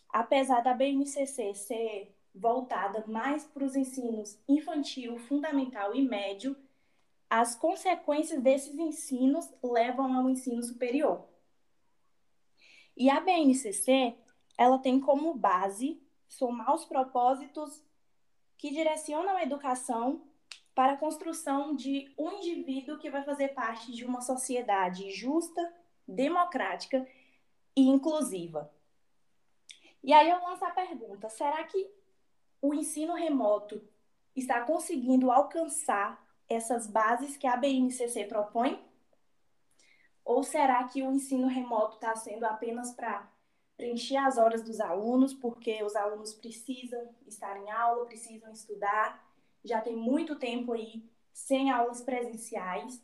Apesar 0.09 0.61
da 0.61 0.73
BNCC 0.73 1.53
ser 1.55 2.15
voltada 2.33 3.03
mais 3.07 3.45
para 3.45 3.63
os 3.63 3.75
ensinos 3.75 4.39
infantil, 4.47 5.17
fundamental 5.17 5.93
e 5.95 6.01
médio, 6.01 6.55
as 7.29 7.55
consequências 7.55 8.41
desses 8.41 8.77
ensinos 8.77 9.50
levam 9.63 10.13
ao 10.13 10.29
ensino 10.29 10.61
superior. 10.63 11.27
E 12.95 13.09
a 13.09 13.19
BNCC, 13.19 14.15
ela 14.57 14.77
tem 14.77 15.00
como 15.00 15.33
base 15.33 16.01
somar 16.27 16.73
os 16.73 16.85
propósitos 16.85 17.83
que 18.57 18.69
direcionam 18.69 19.35
a 19.35 19.43
educação 19.43 20.21
para 20.75 20.93
a 20.93 20.97
construção 20.97 21.75
de 21.75 22.13
um 22.17 22.31
indivíduo 22.33 22.97
que 22.97 23.09
vai 23.09 23.23
fazer 23.23 23.50
parte 23.50 23.91
de 23.91 24.05
uma 24.05 24.21
sociedade 24.21 25.09
justa, 25.11 25.73
democrática 26.07 27.07
e 27.75 27.88
inclusiva. 27.88 28.71
E 30.03 30.13
aí 30.13 30.29
eu 30.29 30.41
lanço 30.41 30.65
a 30.65 30.71
pergunta: 30.71 31.29
será 31.29 31.63
que 31.63 31.89
o 32.62 32.74
ensino 32.74 33.13
remoto 33.13 33.82
está 34.36 34.62
conseguindo 34.62 35.32
alcançar 35.32 36.24
essas 36.48 36.88
bases 36.88 37.36
que 37.36 37.48
a 37.48 37.58
BNCC 37.58 38.25
propõe? 38.25 38.80
Ou 40.24 40.44
será 40.44 40.84
que 40.84 41.01
o 41.01 41.12
ensino 41.12 41.48
remoto 41.48 41.96
está 41.96 42.15
sendo 42.15 42.46
apenas 42.46 42.94
para 42.94 43.30
preencher 43.75 44.18
as 44.18 44.38
horas 44.38 44.62
dos 44.63 44.80
alunos, 44.80 45.34
porque 45.34 45.82
os 45.84 45.96
alunos 45.96 46.34
precisam 46.34 47.10
estar 47.25 47.58
em 47.58 47.72
aula, 47.72 48.06
precisam 48.06 48.51
estudar, 48.51 49.27
já 49.63 49.82
tem 49.82 49.96
muito 49.96 50.36
tempo 50.36 50.74
aí 50.74 51.03
sem 51.34 51.72
aulas 51.72 52.01
presenciais. 52.01 53.01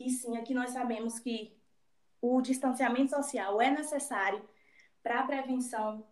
E 0.00 0.10
sim, 0.10 0.36
aqui 0.36 0.54
nós 0.54 0.70
sabemos 0.70 1.20
que 1.20 1.56
o 2.20 2.40
distanciamento 2.40 3.10
social 3.10 3.60
é 3.60 3.70
necessário 3.70 4.42
para 5.02 5.20
a 5.20 5.26
prevenção 5.26 6.04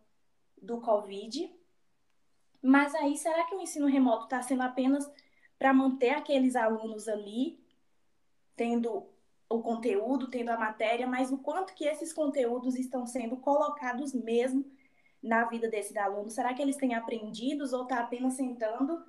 do 0.61 0.81
Covid, 0.81 1.53
mas 2.63 2.95
aí, 2.95 3.17
será 3.17 3.45
que 3.47 3.55
o 3.55 3.61
ensino 3.61 3.87
remoto 3.87 4.25
está 4.25 4.43
sendo 4.43 4.63
apenas 4.63 5.11
para 5.59 5.73
manter 5.73 6.11
aqueles 6.11 6.57
alunos 6.57 7.09
ali, 7.09 7.59
tendo 8.57 9.09
o 9.49 9.61
conteúdo, 9.61 10.29
tendo 10.31 10.51
a 10.51 10.59
matéria, 10.59 11.07
mas 11.07 11.33
o 11.33 11.39
quanto 11.39 11.75
que 11.75 11.85
esses 11.85 12.13
conteúdos 12.13 12.77
estão 12.77 13.07
sendo 13.07 13.37
colocados 13.39 14.15
mesmo 14.15 14.65
na 15.23 15.45
vida 15.45 15.69
desses 15.69 15.97
alunos? 15.97 16.35
Será 16.35 16.55
que 16.55 16.63
eles 16.63 16.77
têm 16.77 16.95
aprendido 16.95 17.65
ou 17.75 17.83
está 17.83 18.01
apenas 18.01 18.35
sentando 18.35 19.05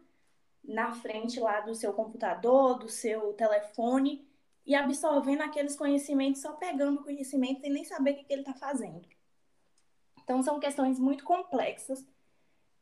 na 0.64 0.94
frente 0.94 1.40
lá 1.40 1.62
do 1.62 1.76
seu 1.76 1.94
computador, 1.94 2.80
do 2.80 2.90
seu 2.90 3.34
telefone 3.34 4.28
e 4.66 4.76
absorvendo 4.76 5.42
aqueles 5.42 5.76
conhecimentos, 5.76 6.42
só 6.42 6.54
pegando 6.54 7.04
conhecimento 7.04 7.66
e 7.66 7.70
nem 7.70 7.84
saber 7.84 8.12
o 8.12 8.16
que 8.16 8.26
ele 8.30 8.42
está 8.42 8.54
fazendo? 8.54 9.08
Então, 10.24 10.42
são 10.42 10.60
questões 10.60 11.00
muito 11.00 11.24
complexas 11.24 12.06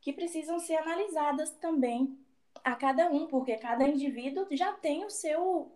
que 0.01 0.13
precisam 0.13 0.59
ser 0.59 0.77
analisadas 0.77 1.51
também 1.51 2.17
a 2.63 2.75
cada 2.75 3.09
um, 3.09 3.27
porque 3.27 3.55
cada 3.57 3.87
indivíduo 3.87 4.45
já 4.51 4.73
tem 4.73 5.05
o 5.05 5.09
seu 5.09 5.71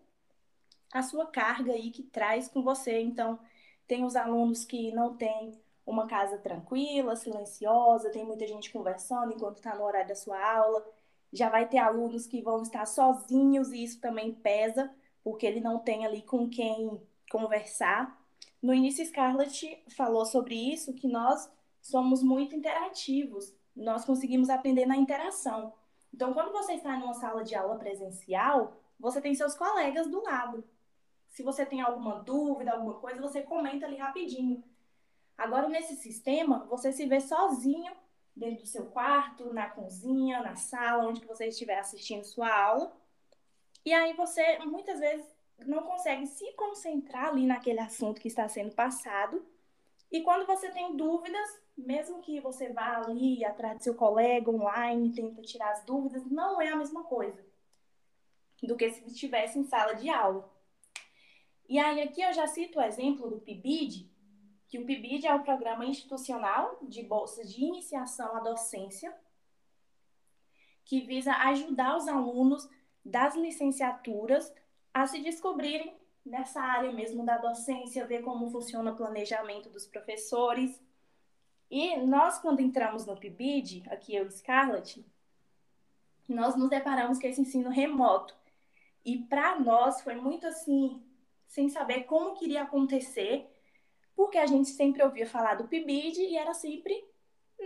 a 0.93 1.01
sua 1.01 1.25
carga 1.25 1.73
aí 1.73 1.89
que 1.89 2.03
traz 2.03 2.47
com 2.47 2.61
você. 2.61 2.99
Então, 3.01 3.39
tem 3.87 4.05
os 4.05 4.15
alunos 4.15 4.63
que 4.63 4.91
não 4.91 5.17
têm 5.17 5.59
uma 5.85 6.07
casa 6.07 6.37
tranquila, 6.37 7.15
silenciosa, 7.15 8.11
tem 8.11 8.23
muita 8.23 8.47
gente 8.47 8.71
conversando 8.71 9.33
enquanto 9.33 9.57
está 9.57 9.75
no 9.75 9.83
horário 9.83 10.07
da 10.07 10.15
sua 10.15 10.39
aula. 10.39 10.85
Já 11.31 11.49
vai 11.49 11.67
ter 11.67 11.79
alunos 11.79 12.27
que 12.27 12.43
vão 12.43 12.61
estar 12.61 12.85
sozinhos 12.85 13.71
e 13.71 13.83
isso 13.83 13.99
também 13.99 14.33
pesa, 14.33 14.93
porque 15.23 15.47
ele 15.47 15.59
não 15.59 15.79
tem 15.79 16.05
ali 16.05 16.21
com 16.21 16.47
quem 16.47 17.01
conversar. 17.29 18.21
No 18.61 18.73
início, 18.73 19.03
Scarlett 19.03 19.83
falou 19.95 20.25
sobre 20.25 20.55
isso, 20.55 20.93
que 20.93 21.07
nós 21.07 21.51
somos 21.81 22.21
muito 22.21 22.55
interativos 22.55 23.51
nós 23.75 24.05
conseguimos 24.05 24.49
aprender 24.49 24.85
na 24.85 24.95
interação. 24.95 25.73
Então, 26.13 26.33
quando 26.33 26.51
você 26.51 26.73
está 26.73 26.95
em 26.95 27.03
uma 27.03 27.13
sala 27.13 27.43
de 27.43 27.55
aula 27.55 27.77
presencial, 27.77 28.77
você 28.99 29.19
tem 29.19 29.33
seus 29.33 29.55
colegas 29.55 30.07
do 30.07 30.21
lado. 30.21 30.63
Se 31.29 31.41
você 31.41 31.65
tem 31.65 31.81
alguma 31.81 32.19
dúvida, 32.19 32.71
alguma 32.71 32.95
coisa, 32.95 33.19
você 33.19 33.41
comenta 33.41 33.85
ali 33.85 33.97
rapidinho. 33.97 34.63
Agora, 35.37 35.67
nesse 35.67 35.95
sistema, 35.95 36.65
você 36.65 36.91
se 36.91 37.07
vê 37.07 37.19
sozinho 37.19 37.91
dentro 38.35 38.61
do 38.61 38.67
seu 38.67 38.85
quarto, 38.85 39.51
na 39.53 39.69
cozinha, 39.69 40.41
na 40.41 40.55
sala, 40.55 41.07
onde 41.07 41.25
você 41.25 41.47
estiver 41.47 41.79
assistindo 41.79 42.23
sua 42.23 42.53
aula. 42.53 42.95
E 43.85 43.91
aí 43.91 44.13
você, 44.13 44.59
muitas 44.59 44.99
vezes, 44.99 45.25
não 45.65 45.83
consegue 45.83 46.27
se 46.27 46.51
concentrar 46.53 47.29
ali 47.29 47.45
naquele 47.45 47.79
assunto 47.79 48.21
que 48.21 48.27
está 48.27 48.47
sendo 48.47 48.73
passado. 48.73 49.45
E 50.11 50.21
quando 50.21 50.45
você 50.45 50.69
tem 50.71 50.95
dúvidas, 50.95 51.62
mesmo 51.77 52.21
que 52.21 52.39
você 52.39 52.71
vá 52.71 52.97
ali 52.97 53.43
atrás 53.43 53.77
do 53.77 53.83
seu 53.83 53.95
colega 53.95 54.49
online, 54.49 55.13
tenta 55.13 55.41
tirar 55.41 55.71
as 55.71 55.83
dúvidas, 55.83 56.25
não 56.25 56.61
é 56.61 56.69
a 56.69 56.75
mesma 56.75 57.03
coisa 57.03 57.43
do 58.61 58.77
que 58.77 58.89
se 58.91 59.05
estivesse 59.05 59.59
em 59.59 59.65
sala 59.65 59.93
de 59.93 60.09
aula. 60.09 60.49
E 61.67 61.79
aí 61.79 62.01
aqui 62.01 62.21
eu 62.21 62.33
já 62.33 62.47
cito 62.47 62.79
o 62.79 62.81
exemplo 62.81 63.29
do 63.29 63.39
PIBID, 63.39 64.09
que 64.67 64.79
o 64.79 64.85
PIBID 64.85 65.27
é 65.27 65.33
o 65.33 65.43
Programa 65.43 65.85
Institucional 65.85 66.77
de 66.81 67.03
Bolsas 67.03 67.53
de 67.53 67.63
Iniciação 67.63 68.35
à 68.35 68.39
Docência, 68.39 69.15
que 70.85 71.01
visa 71.01 71.31
ajudar 71.33 71.95
os 71.95 72.07
alunos 72.07 72.69
das 73.03 73.35
licenciaturas 73.35 74.53
a 74.93 75.07
se 75.07 75.21
descobrirem 75.21 75.95
nessa 76.25 76.61
área 76.61 76.91
mesmo 76.91 77.25
da 77.25 77.37
docência, 77.37 78.05
ver 78.05 78.21
como 78.21 78.49
funciona 78.49 78.91
o 78.91 78.95
planejamento 78.95 79.69
dos 79.69 79.85
professores, 79.85 80.81
E 81.75 81.97
nós, 81.97 82.37
quando 82.37 82.59
entramos 82.59 83.07
no 83.07 83.17
PIBID, 83.17 83.85
aqui 83.89 84.13
eu, 84.13 84.29
Scarlett, 84.29 85.03
nós 86.29 86.55
nos 86.55 86.69
deparamos 86.69 87.17
com 87.17 87.25
esse 87.25 87.41
ensino 87.41 87.71
remoto. 87.71 88.35
E 89.03 89.17
para 89.17 89.59
nós 89.59 89.99
foi 90.03 90.13
muito 90.13 90.45
assim, 90.45 91.01
sem 91.47 91.69
saber 91.69 92.03
como 92.03 92.35
queria 92.35 92.61
acontecer, 92.61 93.49
porque 94.15 94.37
a 94.37 94.45
gente 94.45 94.69
sempre 94.69 95.01
ouvia 95.01 95.25
falar 95.25 95.55
do 95.55 95.67
PIBID 95.67 96.21
e 96.21 96.37
era 96.37 96.53
sempre 96.53 96.93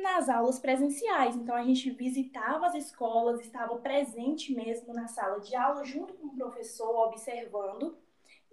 nas 0.02 0.30
aulas 0.30 0.58
presenciais. 0.58 1.36
Então 1.36 1.54
a 1.54 1.66
gente 1.66 1.90
visitava 1.90 2.68
as 2.68 2.76
escolas, 2.76 3.42
estava 3.42 3.76
presente 3.76 4.56
mesmo 4.56 4.94
na 4.94 5.10
sala 5.10 5.42
de 5.42 5.54
aula, 5.54 5.84
junto 5.84 6.14
com 6.14 6.28
o 6.28 6.34
professor, 6.38 7.08
observando. 7.08 7.98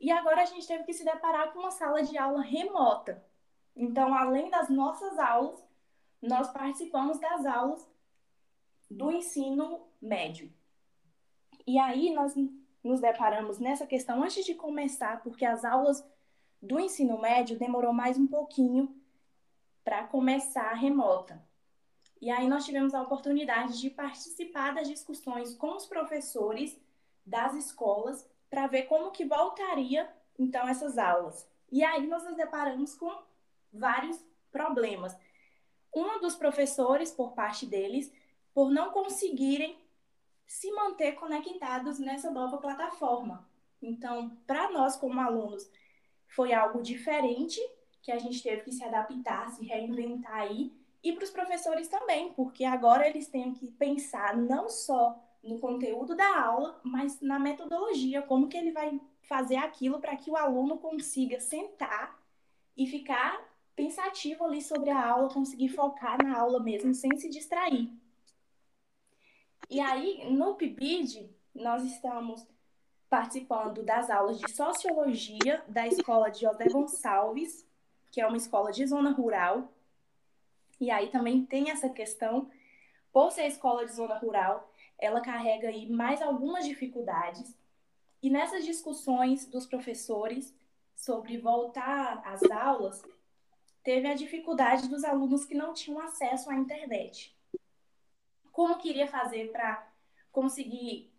E 0.00 0.11
agora 0.11 0.42
a 0.42 0.46
gente 0.46 0.66
teve 0.66 0.82
que 0.82 0.92
se 0.92 1.04
deparar 1.04 1.52
com 1.52 1.61
uma 1.61 1.70
sala 1.70 2.02
de 2.02 2.18
aula 2.18 2.42
remota. 2.42 3.25
Então, 3.76 4.14
além 4.14 4.50
das 4.50 4.69
nossas 4.69 5.19
aulas, 5.19 5.62
nós 6.23 6.50
participamos 6.52 7.19
das 7.19 7.45
aulas 7.45 7.87
do 8.90 9.11
ensino 9.11 9.87
médio. 10.00 10.52
E 11.66 11.78
aí 11.78 12.14
nós 12.14 12.35
nos 12.83 13.00
deparamos 13.00 13.59
nessa 13.59 13.87
questão 13.87 14.23
antes 14.23 14.45
de 14.45 14.54
começar, 14.54 15.23
porque 15.23 15.45
as 15.45 15.64
aulas 15.64 16.07
do 16.61 16.78
ensino 16.78 17.21
médio 17.21 17.59
demorou 17.59 17.93
mais 17.93 18.19
um 18.19 18.26
pouquinho 18.26 18.95
para 19.83 20.04
começar 20.04 20.71
a 20.71 20.75
remota. 20.75 21.43
E 22.21 22.31
aí 22.31 22.49
nós 22.49 22.64
tivemos 22.64 22.95
a 22.95 23.02
oportunidade 23.02 23.81
de 23.81 23.90
participar 23.90 24.75
das 24.75 24.88
discussões 24.88 25.54
com 25.54 25.76
os 25.76 25.85
professores 25.85 26.81
das 27.25 27.54
escolas 27.54 28.28
para 28.49 28.66
ver 28.66 28.85
como 28.85 29.11
que 29.11 29.25
voltaria 29.25 30.09
então 30.38 30.66
essas 30.66 30.97
aulas. 30.97 31.47
E 31.71 31.83
aí 31.83 32.07
nós 32.07 32.25
nos 32.25 32.37
deparamos 32.37 32.95
com 32.95 33.12
vários 33.75 34.25
problemas. 34.50 35.16
Um 35.95 36.21
dos 36.21 36.35
professores, 36.35 37.11
por 37.11 37.33
parte 37.33 37.66
deles, 37.66 38.12
por 38.52 38.71
não 38.71 38.90
conseguirem 38.90 39.78
se 40.47 40.71
manter 40.73 41.12
conectados 41.12 41.99
nessa 41.99 42.31
nova 42.31 42.59
plataforma. 42.59 43.49
Então, 43.83 44.31
para 44.47 44.71
nós 44.71 44.97
como 44.97 45.21
alunos, 45.21 45.69
foi 46.28 46.52
algo 46.52 46.83
diferente 46.83 47.61
que 48.02 48.12
a 48.12 48.19
gente 48.19 48.43
teve 48.43 48.62
que 48.62 48.73
se 48.73 48.85
adaptar, 48.85 49.50
se 49.50 49.64
reinventar 49.64 50.35
aí, 50.35 50.73
e 51.02 51.12
para 51.12 51.25
os 51.25 51.31
professores 51.31 51.88
também, 51.88 52.33
porque 52.33 52.64
agora 52.64 53.07
eles 53.07 53.26
têm 53.28 53.52
que 53.52 53.71
pensar 53.73 54.37
não 54.37 54.69
só 54.69 55.23
no 55.43 55.59
conteúdo 55.59 56.16
da 56.16 56.40
aula, 56.40 56.81
mas 56.83 57.21
na 57.21 57.38
metodologia, 57.38 58.23
como 58.23 58.49
que 58.49 58.57
ele 58.57 58.73
vai 58.73 58.99
fazer 59.23 59.57
aquilo 59.57 60.00
para 60.00 60.16
que 60.16 60.31
o 60.31 60.37
aluno 60.37 60.78
consiga 60.78 61.38
sentar 61.40 62.19
e 62.76 62.87
ficar 62.87 63.38
pensativo 63.75 64.45
ali 64.45 64.62
sobre 64.62 64.90
a 64.90 65.07
aula, 65.07 65.33
conseguir 65.33 65.69
focar 65.69 66.23
na 66.23 66.38
aula 66.38 66.61
mesmo, 66.61 66.95
sem 66.95 67.16
se 67.16 67.28
distrair. 67.28 67.93
E 69.69 69.81
aí, 69.81 70.31
no 70.31 70.54
PIBID, 70.54 71.31
nós 71.54 71.83
estamos 71.85 72.47
participando 73.09 73.83
das 73.83 74.11
aulas 74.11 74.38
de 74.38 74.50
Sociologia 74.50 75.62
da 75.69 75.87
Escola 75.87 76.31
de 76.31 76.40
José 76.40 76.66
Gonçalves, 76.69 77.66
que 78.11 78.21
é 78.21 78.26
uma 78.26 78.37
escola 78.37 78.73
de 78.73 78.87
zona 78.87 79.11
rural. 79.12 79.73
E 80.81 80.90
aí 80.90 81.09
também 81.09 81.45
tem 81.45 81.71
essa 81.71 81.88
questão, 81.88 82.50
por 83.12 83.31
ser 83.31 83.47
escola 83.47 83.87
de 83.87 83.93
zona 83.93 84.19
rural, 84.19 84.71
ela 84.99 85.21
carrega 85.21 85.69
aí 85.69 85.88
mais 85.88 86.21
algumas 86.21 86.64
dificuldades. 86.64 87.57
E 88.23 88.31
nessas 88.31 88.64
discussões 88.64 89.47
dos 89.47 89.66
professores 89.66 90.54
sobre 90.95 91.38
voltar 91.38 92.23
às 92.25 92.43
aulas, 92.50 93.03
teve 93.85 94.09
a 94.09 94.14
dificuldade 94.14 94.88
dos 94.88 95.05
alunos 95.05 95.44
que 95.44 95.55
não 95.55 95.75
tinham 95.75 96.01
acesso 96.01 96.51
à 96.51 96.55
internet. 96.55 97.37
Como 98.51 98.79
queria 98.79 99.07
fazer 99.07 99.53
para 99.53 99.87
conseguir 100.33 101.12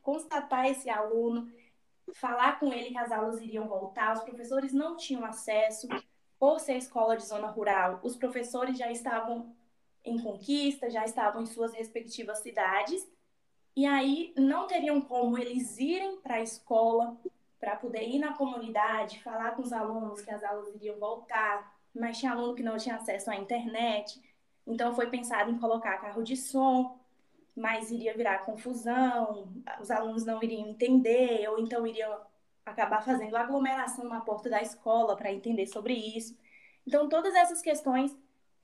constatar 0.00 0.66
esse 0.66 0.88
aluno, 0.88 1.52
falar 2.14 2.60
com 2.60 2.72
ele 2.72 2.90
que 2.90 2.98
as 2.98 3.10
aulas 3.10 3.40
iriam 3.40 3.66
voltar? 3.66 4.14
Os 4.14 4.22
professores 4.22 4.72
não 4.72 4.96
tinham 4.96 5.24
acesso, 5.24 5.88
por 6.38 6.60
ser 6.60 6.76
escola 6.76 7.16
de 7.16 7.26
zona 7.26 7.48
rural, 7.48 8.00
os 8.02 8.16
professores 8.16 8.78
já 8.78 8.90
estavam 8.90 9.54
em 10.02 10.18
conquista, 10.18 10.88
já 10.88 11.04
estavam 11.04 11.42
em 11.42 11.46
suas 11.46 11.74
respectivas 11.74 12.38
cidades, 12.38 13.06
e 13.76 13.84
aí 13.84 14.32
não 14.36 14.66
teriam 14.66 15.02
como 15.02 15.36
eles 15.36 15.76
irem 15.78 16.18
para 16.20 16.36
a 16.36 16.42
escola 16.42 17.16
para 17.58 17.76
poder 17.76 18.08
ir 18.08 18.18
na 18.18 18.32
comunidade, 18.32 19.22
falar 19.22 19.54
com 19.54 19.60
os 19.60 19.72
alunos 19.72 20.22
que 20.22 20.30
as 20.30 20.42
aulas 20.42 20.74
iriam 20.74 20.98
voltar, 20.98 21.78
mas 21.94 22.18
tinha 22.18 22.32
aluno 22.32 22.54
que 22.54 22.62
não 22.62 22.76
tinha 22.76 22.96
acesso 22.96 23.30
à 23.30 23.36
internet. 23.36 24.20
Então 24.66 24.94
foi 24.94 25.08
pensado 25.08 25.50
em 25.50 25.58
colocar 25.58 25.98
carro 25.98 26.22
de 26.22 26.36
som, 26.36 26.98
mas 27.56 27.90
iria 27.90 28.16
virar 28.16 28.44
confusão, 28.44 29.52
os 29.80 29.90
alunos 29.90 30.24
não 30.24 30.42
iriam 30.42 30.68
entender, 30.68 31.48
ou 31.48 31.58
então 31.58 31.86
iriam 31.86 32.18
acabar 32.64 33.02
fazendo 33.02 33.36
aglomeração 33.36 34.04
na 34.04 34.20
porta 34.20 34.48
da 34.48 34.62
escola 34.62 35.16
para 35.16 35.32
entender 35.32 35.66
sobre 35.66 35.94
isso. 35.94 36.38
Então 36.86 37.08
todas 37.08 37.34
essas 37.34 37.60
questões 37.60 38.16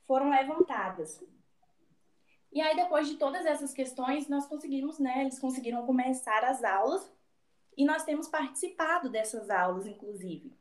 foram 0.06 0.30
levantadas. 0.30 1.22
E 2.52 2.60
aí 2.60 2.74
depois 2.74 3.08
de 3.08 3.16
todas 3.16 3.44
essas 3.44 3.74
questões, 3.74 4.28
nós 4.28 4.46
conseguimos, 4.46 4.98
né, 4.98 5.22
eles 5.22 5.38
conseguiram 5.38 5.84
começar 5.84 6.44
as 6.44 6.64
aulas 6.64 7.12
e 7.76 7.84
nós 7.84 8.04
temos 8.04 8.28
participado 8.28 9.10
dessas 9.10 9.50
aulas, 9.50 9.86
inclusive. 9.86 10.56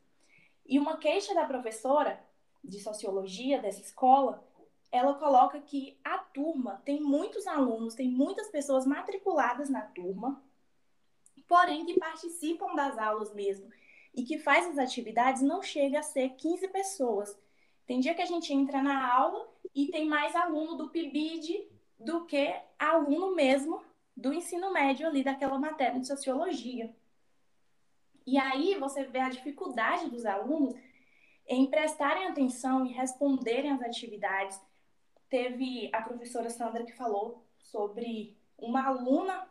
E 0.65 0.77
uma 0.79 0.97
queixa 0.97 1.33
da 1.33 1.45
professora 1.45 2.19
de 2.65 2.79
sociologia 2.79 3.61
dessa 3.61 3.81
escola, 3.81 4.43
ela 4.91 5.13
coloca 5.15 5.59
que 5.59 5.97
a 6.03 6.17
turma 6.17 6.81
tem 6.85 7.01
muitos 7.01 7.45
alunos, 7.47 7.95
tem 7.95 8.09
muitas 8.09 8.47
pessoas 8.49 8.85
matriculadas 8.85 9.69
na 9.69 9.81
turma, 9.81 10.41
porém 11.47 11.85
que 11.85 11.99
participam 11.99 12.75
das 12.75 12.97
aulas 12.97 13.33
mesmo 13.33 13.69
e 14.13 14.23
que 14.23 14.37
faz 14.39 14.65
as 14.67 14.77
atividades 14.77 15.41
não 15.41 15.61
chega 15.61 15.99
a 15.99 16.03
ser 16.03 16.29
15 16.29 16.67
pessoas. 16.69 17.37
Tem 17.85 17.99
dia 17.99 18.15
que 18.15 18.21
a 18.21 18.25
gente 18.25 18.53
entra 18.53 18.81
na 18.81 19.13
aula 19.13 19.47
e 19.73 19.87
tem 19.87 20.07
mais 20.07 20.35
aluno 20.35 20.75
do 20.75 20.89
PIBID 20.89 21.67
do 21.99 22.25
que 22.25 22.55
aluno 22.79 23.35
mesmo 23.35 23.83
do 24.15 24.33
ensino 24.33 24.71
médio 24.71 25.07
ali 25.07 25.23
daquela 25.23 25.59
matéria 25.59 25.99
de 25.99 26.07
sociologia. 26.07 26.95
E 28.25 28.37
aí 28.39 28.75
você 28.79 29.03
vê 29.03 29.19
a 29.19 29.29
dificuldade 29.29 30.09
dos 30.09 30.25
alunos 30.25 30.73
em 31.47 31.69
prestarem 31.69 32.27
atenção 32.27 32.85
e 32.85 32.93
responderem 32.93 33.71
às 33.71 33.81
atividades. 33.81 34.59
Teve 35.29 35.89
a 35.93 36.01
professora 36.01 36.49
Sandra 36.49 36.83
que 36.83 36.93
falou 36.93 37.45
sobre 37.57 38.37
uma 38.57 38.87
aluna 38.87 39.47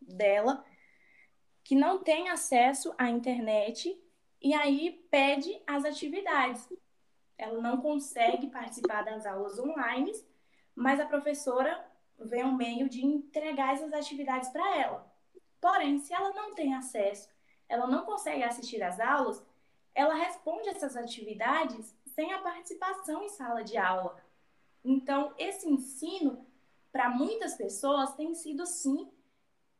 dela 0.00 0.64
que 1.64 1.74
não 1.74 2.02
tem 2.02 2.30
acesso 2.30 2.94
à 2.96 3.10
internet 3.10 3.94
e 4.40 4.54
aí 4.54 5.06
pede 5.10 5.60
as 5.66 5.84
atividades. 5.84 6.66
Ela 7.36 7.60
não 7.60 7.80
consegue 7.80 8.48
participar 8.48 9.02
das 9.02 9.26
aulas 9.26 9.58
online, 9.58 10.12
mas 10.74 10.98
a 10.98 11.06
professora 11.06 11.84
vê 12.18 12.42
um 12.42 12.56
meio 12.56 12.88
de 12.88 13.04
entregar 13.04 13.74
essas 13.74 13.92
atividades 13.92 14.48
para 14.50 14.76
ela. 14.76 15.12
Porém, 15.60 15.98
se 15.98 16.12
ela 16.12 16.32
não 16.32 16.54
tem 16.54 16.74
acesso, 16.74 17.28
ela 17.68 17.86
não 17.86 18.04
consegue 18.04 18.42
assistir 18.42 18.82
às 18.82 18.98
aulas, 18.98 19.44
ela 19.98 20.14
responde 20.14 20.68
essas 20.68 20.96
atividades 20.96 21.92
sem 22.14 22.32
a 22.32 22.38
participação 22.38 23.20
em 23.24 23.28
sala 23.28 23.64
de 23.64 23.76
aula. 23.76 24.16
Então, 24.84 25.34
esse 25.36 25.68
ensino, 25.68 26.46
para 26.92 27.10
muitas 27.10 27.56
pessoas, 27.56 28.14
tem 28.14 28.32
sido, 28.32 28.64
sim, 28.64 29.10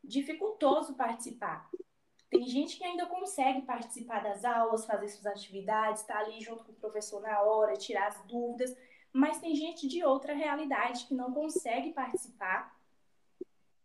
dificultoso 0.02 0.94
participar. 0.94 1.70
Tem 2.28 2.44
gente 2.48 2.76
que 2.76 2.84
ainda 2.84 3.06
consegue 3.06 3.62
participar 3.62 4.24
das 4.24 4.44
aulas, 4.44 4.84
fazer 4.84 5.08
suas 5.08 5.26
atividades, 5.26 6.00
estar 6.00 6.14
tá 6.14 6.20
ali 6.20 6.40
junto 6.40 6.64
com 6.64 6.72
o 6.72 6.74
professor 6.74 7.22
na 7.22 7.40
hora, 7.42 7.76
tirar 7.76 8.08
as 8.08 8.20
dúvidas, 8.24 8.76
mas 9.12 9.38
tem 9.38 9.54
gente 9.54 9.86
de 9.86 10.02
outra 10.04 10.34
realidade 10.34 11.06
que 11.06 11.14
não 11.14 11.32
consegue 11.32 11.92
participar. 11.92 12.76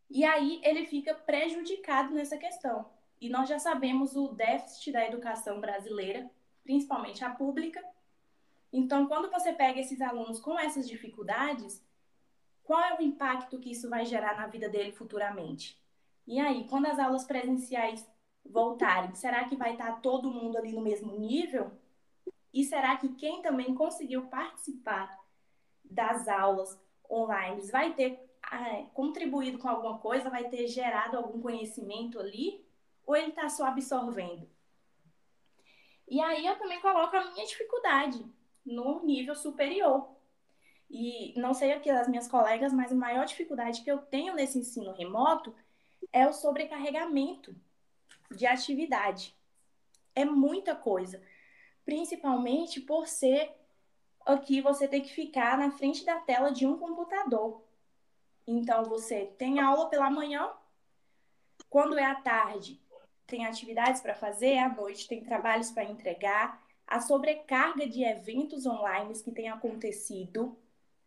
E 0.09 0.25
aí 0.25 0.59
ele 0.63 0.87
fica 0.87 1.13
prejudicado 1.13 2.11
nessa 2.11 2.37
questão. 2.39 2.91
E 3.23 3.29
nós 3.29 3.47
já 3.47 3.57
sabemos 3.57 4.17
o 4.17 4.33
déficit 4.33 4.91
da 4.91 5.07
educação 5.07 5.61
brasileira, 5.61 6.29
principalmente 6.61 7.23
a 7.23 7.29
pública. 7.29 7.81
Então, 8.69 9.07
quando 9.07 9.31
você 9.31 9.53
pega 9.53 9.79
esses 9.79 10.01
alunos 10.01 10.41
com 10.41 10.59
essas 10.59 10.85
dificuldades, 10.85 11.81
qual 12.65 12.81
é 12.81 12.97
o 12.97 13.01
impacto 13.01 13.59
que 13.59 13.71
isso 13.71 13.89
vai 13.89 14.03
gerar 14.03 14.35
na 14.35 14.47
vida 14.47 14.67
dele 14.67 14.91
futuramente? 14.91 15.81
E 16.27 16.37
aí, 16.37 16.67
quando 16.67 16.87
as 16.87 16.99
aulas 16.99 17.23
presenciais 17.23 18.05
voltarem, 18.45 19.15
será 19.15 19.45
que 19.45 19.55
vai 19.55 19.71
estar 19.71 20.01
todo 20.01 20.29
mundo 20.29 20.57
ali 20.57 20.73
no 20.73 20.81
mesmo 20.81 21.17
nível? 21.17 21.71
E 22.53 22.65
será 22.65 22.97
que 22.97 23.07
quem 23.15 23.41
também 23.41 23.73
conseguiu 23.73 24.23
participar 24.23 25.17
das 25.81 26.27
aulas 26.27 26.77
online 27.09 27.61
vai 27.71 27.93
ter 27.93 28.19
é, 28.51 28.83
contribuído 28.93 29.59
com 29.59 29.69
alguma 29.69 29.97
coisa, 29.99 30.29
vai 30.29 30.49
ter 30.49 30.67
gerado 30.67 31.15
algum 31.15 31.41
conhecimento 31.41 32.19
ali? 32.19 32.61
Ou 33.05 33.15
ele 33.15 33.29
está 33.29 33.49
só 33.49 33.65
absorvendo? 33.65 34.49
E 36.07 36.19
aí 36.21 36.45
eu 36.45 36.57
também 36.57 36.79
coloco 36.81 37.15
a 37.15 37.31
minha 37.31 37.45
dificuldade 37.45 38.23
no 38.65 39.03
nível 39.03 39.35
superior. 39.35 40.09
E 40.89 41.33
não 41.39 41.53
sei 41.53 41.71
aqui 41.71 41.91
das 41.91 42.07
minhas 42.07 42.27
colegas, 42.27 42.71
mas 42.71 42.91
a 42.91 42.95
maior 42.95 43.25
dificuldade 43.25 43.81
que 43.81 43.91
eu 43.91 43.97
tenho 43.97 44.35
nesse 44.35 44.59
ensino 44.59 44.93
remoto 44.93 45.55
é 46.11 46.27
o 46.27 46.33
sobrecarregamento 46.33 47.55
de 48.29 48.45
atividade. 48.45 49.35
É 50.15 50.23
muita 50.23 50.75
coisa, 50.75 51.23
principalmente 51.83 52.79
por 52.79 53.07
ser 53.07 53.51
aqui 54.25 54.61
você 54.61 54.87
tem 54.87 55.01
que 55.01 55.13
ficar 55.13 55.57
na 55.57 55.71
frente 55.71 56.05
da 56.05 56.19
tela 56.19 56.51
de 56.51 56.65
um 56.65 56.77
computador. 56.77 57.63
Então 58.45 58.83
você 58.83 59.25
tem 59.37 59.59
aula 59.59 59.89
pela 59.89 60.09
manhã, 60.09 60.51
quando 61.69 61.97
é 61.97 62.05
à 62.05 62.15
tarde, 62.15 62.79
tem 63.25 63.45
atividades 63.45 64.01
para 64.01 64.13
fazer, 64.13 64.57
à 64.57 64.69
noite 64.69 65.07
tem 65.07 65.23
trabalhos 65.23 65.71
para 65.71 65.83
entregar. 65.83 66.61
A 66.85 66.99
sobrecarga 66.99 67.87
de 67.87 68.03
eventos 68.03 68.65
online 68.65 69.13
que 69.23 69.31
tem 69.31 69.49
acontecido 69.49 70.57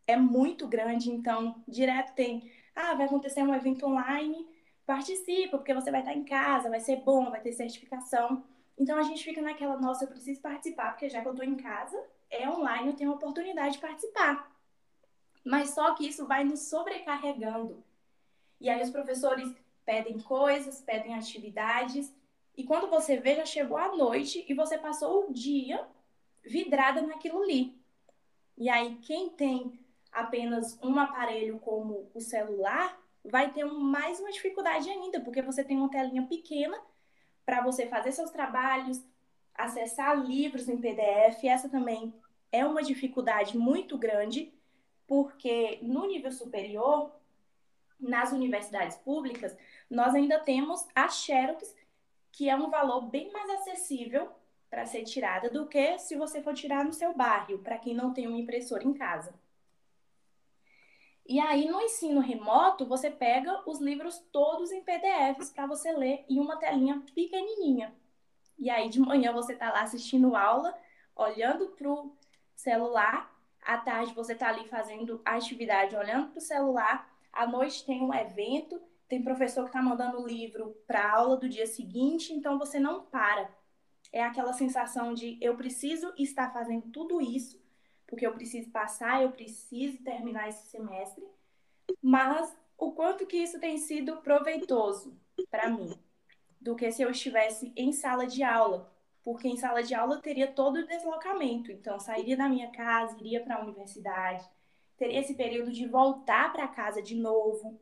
é 0.06 0.16
muito 0.16 0.66
grande, 0.66 1.10
então 1.10 1.62
direto 1.66 2.14
tem, 2.14 2.50
ah, 2.74 2.94
vai 2.94 3.06
acontecer 3.06 3.42
um 3.42 3.54
evento 3.54 3.86
online, 3.86 4.46
participa, 4.86 5.58
porque 5.58 5.74
você 5.74 5.90
vai 5.90 6.00
estar 6.00 6.14
em 6.14 6.24
casa, 6.24 6.70
vai 6.70 6.80
ser 6.80 6.96
bom, 6.96 7.30
vai 7.30 7.40
ter 7.40 7.52
certificação. 7.52 8.44
Então 8.78 8.98
a 8.98 9.02
gente 9.02 9.24
fica 9.24 9.42
naquela, 9.42 9.76
nossa, 9.78 10.04
eu 10.04 10.08
preciso 10.08 10.40
participar, 10.40 10.92
porque 10.92 11.08
já 11.08 11.20
que 11.20 11.28
eu 11.28 11.32
estou 11.32 11.46
em 11.46 11.56
casa, 11.56 12.00
é 12.30 12.48
online, 12.48 12.88
eu 12.88 12.96
tenho 12.96 13.12
a 13.12 13.14
oportunidade 13.14 13.74
de 13.74 13.80
participar. 13.80 14.50
Mas 15.44 15.70
só 15.70 15.94
que 15.94 16.06
isso 16.06 16.26
vai 16.26 16.44
nos 16.44 16.68
sobrecarregando. 16.68 17.82
E 18.60 18.68
aí 18.68 18.82
os 18.82 18.90
professores 18.90 19.54
pedem 19.86 20.18
coisas, 20.18 20.82
pedem 20.82 21.14
atividades, 21.14 22.12
e 22.56 22.64
quando 22.64 22.88
você 22.88 23.18
vê, 23.18 23.36
já 23.36 23.44
chegou 23.44 23.76
a 23.76 23.94
noite 23.94 24.44
e 24.48 24.54
você 24.54 24.76
passou 24.76 25.28
o 25.28 25.32
dia 25.32 25.86
vidrada 26.42 27.02
naquilo 27.02 27.42
ali. 27.42 27.78
E 28.56 28.68
aí, 28.68 28.96
quem 28.96 29.28
tem 29.30 29.78
apenas 30.10 30.78
um 30.82 30.98
aparelho 30.98 31.58
como 31.58 32.10
o 32.14 32.20
celular, 32.20 32.98
vai 33.22 33.52
ter 33.52 33.64
mais 33.64 34.18
uma 34.18 34.30
dificuldade 34.30 34.88
ainda, 34.88 35.20
porque 35.20 35.42
você 35.42 35.62
tem 35.62 35.76
uma 35.76 35.90
telinha 35.90 36.26
pequena 36.26 36.80
para 37.44 37.62
você 37.62 37.86
fazer 37.86 38.12
seus 38.12 38.30
trabalhos, 38.30 39.04
acessar 39.54 40.18
livros 40.18 40.68
em 40.68 40.78
PDF. 40.78 41.44
Essa 41.44 41.68
também 41.68 42.14
é 42.50 42.64
uma 42.64 42.82
dificuldade 42.82 43.58
muito 43.58 43.98
grande, 43.98 44.52
porque 45.06 45.78
no 45.82 46.06
nível 46.06 46.32
superior, 46.32 47.12
nas 47.98 48.32
universidades 48.32 48.96
públicas, 48.96 49.56
nós 49.90 50.14
ainda 50.14 50.38
temos 50.38 50.86
a 50.94 51.08
Xerox, 51.08 51.74
que 52.32 52.48
é 52.48 52.56
um 52.56 52.70
valor 52.70 53.02
bem 53.02 53.32
mais 53.32 53.48
acessível 53.50 54.30
para 54.68 54.84
ser 54.84 55.04
tirada 55.04 55.48
do 55.48 55.66
que 55.66 55.98
se 55.98 56.16
você 56.16 56.42
for 56.42 56.54
tirar 56.54 56.84
no 56.84 56.92
seu 56.92 57.14
bairro, 57.14 57.58
para 57.58 57.78
quem 57.78 57.94
não 57.94 58.12
tem 58.12 58.26
uma 58.26 58.38
impressora 58.38 58.84
em 58.84 58.92
casa. 58.92 59.34
E 61.28 61.40
aí, 61.40 61.68
no 61.68 61.80
ensino 61.80 62.20
remoto, 62.20 62.86
você 62.86 63.10
pega 63.10 63.62
os 63.68 63.80
livros 63.80 64.18
todos 64.30 64.70
em 64.70 64.82
PDFs 64.82 65.50
para 65.50 65.66
você 65.66 65.92
ler 65.92 66.24
em 66.28 66.38
uma 66.38 66.56
telinha 66.56 67.02
pequenininha. 67.14 67.92
E 68.56 68.70
aí, 68.70 68.88
de 68.88 69.00
manhã, 69.00 69.32
você 69.32 69.52
está 69.52 69.72
lá 69.72 69.82
assistindo 69.82 70.36
aula, 70.36 70.76
olhando 71.16 71.68
para 71.70 71.90
o 71.90 72.16
celular. 72.54 73.34
À 73.60 73.76
tarde, 73.78 74.14
você 74.14 74.34
está 74.34 74.48
ali 74.48 74.68
fazendo 74.68 75.20
a 75.24 75.34
atividade, 75.34 75.96
olhando 75.96 76.28
para 76.28 76.38
o 76.38 76.40
celular. 76.40 77.15
À 77.36 77.46
noite, 77.46 77.84
tem 77.84 78.02
um 78.02 78.14
evento. 78.14 78.80
Tem 79.08 79.22
professor 79.22 79.62
que 79.62 79.68
está 79.68 79.82
mandando 79.82 80.26
livro 80.26 80.76
para 80.86 81.12
aula 81.12 81.36
do 81.36 81.48
dia 81.48 81.66
seguinte. 81.66 82.32
Então, 82.32 82.58
você 82.58 82.80
não 82.80 83.04
para. 83.04 83.48
É 84.12 84.22
aquela 84.22 84.52
sensação 84.52 85.14
de 85.14 85.38
eu 85.40 85.56
preciso 85.56 86.12
estar 86.16 86.52
fazendo 86.52 86.90
tudo 86.90 87.20
isso 87.20 87.64
porque 88.06 88.26
eu 88.26 88.32
preciso 88.32 88.70
passar, 88.70 89.22
eu 89.22 89.32
preciso 89.32 90.02
terminar 90.02 90.48
esse 90.48 90.66
semestre, 90.68 91.24
mas 92.00 92.56
o 92.78 92.92
quanto 92.92 93.26
que 93.26 93.36
isso 93.36 93.58
tem 93.58 93.78
sido 93.78 94.18
proveitoso 94.18 95.18
para 95.50 95.68
mim, 95.68 95.98
do 96.60 96.76
que 96.76 96.90
se 96.92 97.02
eu 97.02 97.10
estivesse 97.10 97.72
em 97.76 97.92
sala 97.92 98.26
de 98.26 98.42
aula, 98.42 98.92
porque 99.22 99.48
em 99.48 99.56
sala 99.56 99.82
de 99.82 99.94
aula 99.94 100.16
eu 100.16 100.20
teria 100.20 100.52
todo 100.52 100.76
o 100.76 100.86
deslocamento, 100.86 101.72
então 101.72 101.98
sairia 101.98 102.36
da 102.36 102.48
minha 102.48 102.70
casa, 102.70 103.16
iria 103.18 103.42
para 103.42 103.56
a 103.56 103.62
universidade, 103.62 104.48
teria 104.96 105.20
esse 105.20 105.34
período 105.34 105.70
de 105.72 105.86
voltar 105.86 106.52
para 106.52 106.68
casa 106.68 107.02
de 107.02 107.14
novo. 107.14 107.80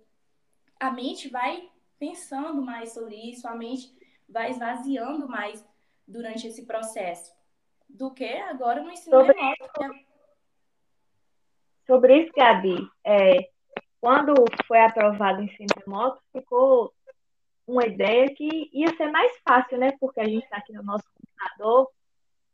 A 0.78 0.90
mente 0.90 1.28
vai 1.28 1.68
pensando 1.98 2.60
mais 2.62 2.92
sobre 2.92 3.14
isso, 3.14 3.46
a 3.46 3.54
mente 3.54 3.92
vai 4.28 4.50
esvaziando 4.50 5.28
mais 5.28 5.64
durante 6.06 6.46
esse 6.46 6.66
processo 6.66 7.32
do 7.88 8.12
que 8.12 8.26
agora 8.26 8.82
no 8.82 8.90
ensino 8.90 9.18
sobre... 9.18 9.32
remoto, 9.32 10.04
Sobre 11.86 12.22
isso, 12.22 12.32
Gabi, 12.34 12.88
é, 13.04 13.50
quando 14.00 14.34
foi 14.66 14.80
aprovado 14.80 15.40
o 15.40 15.44
ensino 15.44 15.68
remoto, 15.84 16.20
ficou 16.32 16.92
uma 17.66 17.86
ideia 17.86 18.34
que 18.34 18.70
ia 18.72 18.94
ser 18.96 19.10
mais 19.10 19.32
fácil, 19.46 19.78
né? 19.78 19.92
Porque 20.00 20.20
a 20.20 20.24
gente 20.24 20.44
está 20.44 20.56
aqui 20.56 20.72
no 20.72 20.82
nosso 20.82 21.04
computador, 21.14 21.90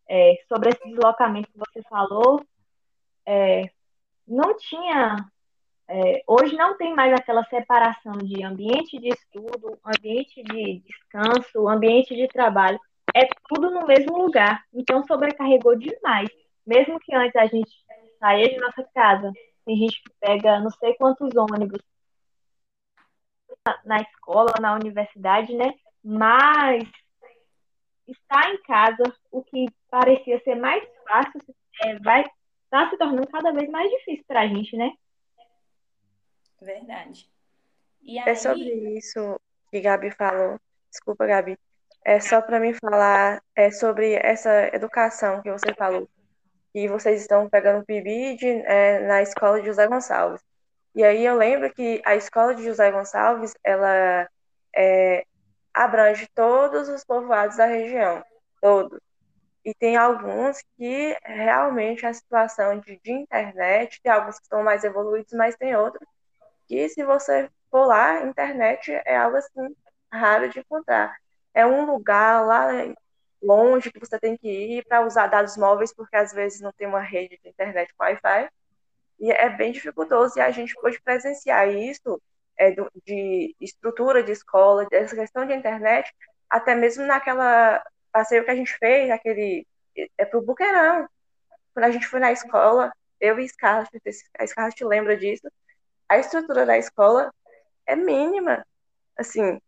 é, 0.09 0.35
sobre 0.49 0.70
esse 0.70 0.85
deslocamento 0.88 1.51
que 1.51 1.59
você 1.59 1.83
falou, 1.88 2.44
é, 3.25 3.70
não 4.30 4.56
tinha. 4.56 5.16
É, 5.88 6.22
hoje 6.26 6.54
não 6.56 6.76
tem 6.76 6.94
mais 6.94 7.12
aquela 7.12 7.44
separação 7.46 8.12
de 8.12 8.44
ambiente 8.44 8.98
de 8.98 9.08
estudo, 9.08 9.78
ambiente 9.84 10.40
de 10.44 10.80
descanso, 10.80 11.68
ambiente 11.68 12.14
de 12.14 12.28
trabalho. 12.28 12.78
É 13.14 13.26
tudo 13.48 13.70
no 13.70 13.86
mesmo 13.86 14.16
lugar. 14.16 14.64
Então 14.72 15.04
sobrecarregou 15.04 15.76
demais. 15.76 16.30
Mesmo 16.64 17.00
que 17.00 17.14
antes 17.14 17.34
a 17.34 17.46
gente 17.46 17.70
sair 18.20 18.50
de 18.50 18.58
nossa 18.58 18.84
casa. 18.94 19.32
Tem 19.64 19.76
gente 19.76 20.00
que 20.02 20.10
pega 20.20 20.60
não 20.60 20.70
sei 20.70 20.94
quantos 20.94 21.34
ônibus 21.34 21.80
na 23.84 23.98
escola, 23.98 24.52
na 24.60 24.74
universidade, 24.74 25.52
né? 25.54 25.74
Mas 26.02 26.84
estar 28.06 28.50
em 28.52 28.62
casa, 28.62 29.02
o 29.30 29.42
que 29.42 29.66
parecia 29.90 30.40
ser 30.42 30.54
mais 30.54 30.82
fácil, 31.06 31.40
é, 31.82 31.98
vai 31.98 32.24
estar 32.70 32.85
tá 32.85 32.90
se 32.90 32.96
tornando 32.96 33.26
cada 33.26 33.52
vez 33.52 33.68
mais 33.68 33.90
difícil 33.90 34.24
para 34.26 34.42
a 34.42 34.46
gente, 34.46 34.76
né? 34.76 34.92
Verdade. 36.61 37.28
Aí... 38.06 38.18
É 38.18 38.35
sobre 38.35 38.98
isso 38.98 39.40
que 39.70 39.80
Gabi 39.80 40.11
falou. 40.11 40.61
Desculpa, 40.90 41.26
Gabi. 41.26 41.59
É 42.04 42.20
só 42.20 42.40
para 42.40 42.61
mim 42.61 42.72
falar 42.74 43.42
é 43.54 43.70
sobre 43.70 44.14
essa 44.14 44.74
educação 44.74 45.42
que 45.42 45.50
você 45.50 45.74
falou 45.74 46.09
que 46.72 46.88
vocês 46.88 47.20
estão 47.20 47.48
pegando 47.48 47.85
PIBID 47.85 48.46
é, 48.64 49.00
na 49.00 49.22
escola 49.22 49.61
de 49.61 49.66
José 49.66 49.87
Gonçalves. 49.87 50.40
E 50.94 51.04
aí 51.04 51.24
eu 51.24 51.37
lembro 51.37 51.72
que 51.72 52.00
a 52.04 52.16
escola 52.16 52.54
de 52.54 52.64
José 52.64 52.90
Gonçalves, 52.90 53.54
ela 53.62 54.28
é, 54.74 55.24
abrange 55.74 56.28
todos 56.35 56.88
os 56.88 57.04
povoados 57.04 57.56
da 57.56 57.66
região, 57.66 58.24
todos. 58.61 59.00
E 59.64 59.75
tem 59.75 59.96
alguns 59.96 60.62
que 60.77 61.16
realmente 61.25 62.07
a 62.07 62.14
situação 62.14 62.79
de, 62.81 62.99
de 63.03 63.12
internet, 63.12 64.01
tem 64.03 64.11
alguns 64.11 64.37
que 64.37 64.44
estão 64.44 64.62
mais 64.62 64.85
evoluídos, 64.85 65.33
mas 65.35 65.57
tem 65.57 65.77
outros 65.77 66.09
que 66.66 66.88
se 66.88 67.05
você 67.05 67.51
for 67.70 67.87
lá, 67.87 68.23
internet 68.23 68.92
é 69.05 69.16
algo 69.16 69.37
assim 69.37 69.75
raro 70.12 70.49
de 70.49 70.61
encontrar. 70.61 71.16
É 71.53 71.66
um 71.66 71.85
lugar 71.85 72.46
lá 72.46 72.68
longe 73.42 73.90
que 73.90 73.99
você 73.99 74.18
tem 74.18 74.37
que 74.37 74.49
ir 74.49 74.85
para 74.85 75.05
usar 75.05 75.27
dados 75.27 75.57
móveis, 75.57 75.92
porque 75.92 76.16
às 76.16 76.33
vezes 76.33 76.61
não 76.61 76.73
tem 76.73 76.87
uma 76.87 77.01
rede 77.01 77.38
de 77.42 77.49
internet 77.49 77.92
com 77.96 78.05
Wi-Fi. 78.05 78.49
E 79.18 79.33
é 79.33 79.49
bem 79.51 79.73
dificultoso, 79.73 80.38
e 80.38 80.40
a 80.40 80.51
gente 80.51 80.75
pode 80.75 81.01
presenciar 81.03 81.68
isso 81.68 82.20
é, 82.57 82.70
de 83.05 83.55
estrutura 83.61 84.23
de 84.23 84.33
escola, 84.33 84.87
dessa 84.87 85.16
questão 85.16 85.46
de 85.46 85.55
internet, 85.55 86.14
até 86.49 86.75
mesmo 86.75 87.05
naquela 87.05 87.83
passeio 88.12 88.44
que 88.44 88.51
a 88.51 88.57
gente 88.57 88.77
fez, 88.79 89.11
aquele 89.11 89.66
é 90.16 90.25
pro 90.25 90.42
Buqueirão. 90.42 91.09
Quando 91.75 91.85
a 91.85 91.90
gente 91.90 92.07
foi 92.07 92.20
na 92.20 92.33
escola, 92.33 92.92
eu 93.20 93.38
e 93.38 93.49
Scarlett, 93.49 93.90
a 94.38 94.46
Scarlett 94.46 94.85
lembra 94.85 95.16
disso, 95.16 95.49
a 96.09 96.18
estrutura 96.18 96.66
da 96.66 96.79
escola 96.79 97.33
é 97.87 97.94
mínima. 97.96 98.66
Assim, 99.16 99.61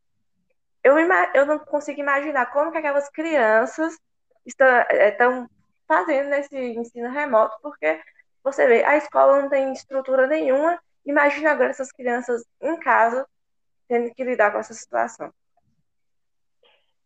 eu, 0.83 0.97
eu 1.35 1.47
não 1.47 1.59
consigo 1.59 2.01
imaginar 2.01 2.47
como 2.47 2.73
que 2.73 2.79
aquelas 2.79 3.09
crianças 3.11 3.97
estão, 4.45 4.67
eh, 4.67 5.11
estão 5.11 5.49
fazendo 5.87 6.31
nesse 6.31 6.57
ensino 6.57 7.11
remoto, 7.11 7.57
porque 7.63 8.01
você 8.43 8.67
vê, 8.67 8.85
a 8.85 8.97
escola 8.97 9.43
não 9.43 9.49
tem 9.49 9.73
estrutura 9.73 10.27
nenhuma, 10.27 10.81
imagina 11.05 11.53
agora 11.53 11.71
essas 11.71 11.93
crianças 11.93 12.43
em 12.61 12.77
casa 12.79 13.27
tendo 13.89 14.13
que 14.15 14.25
lidar 14.25 14.51
com 14.51 14.59
essa 14.59 14.75
situação. 14.75 15.33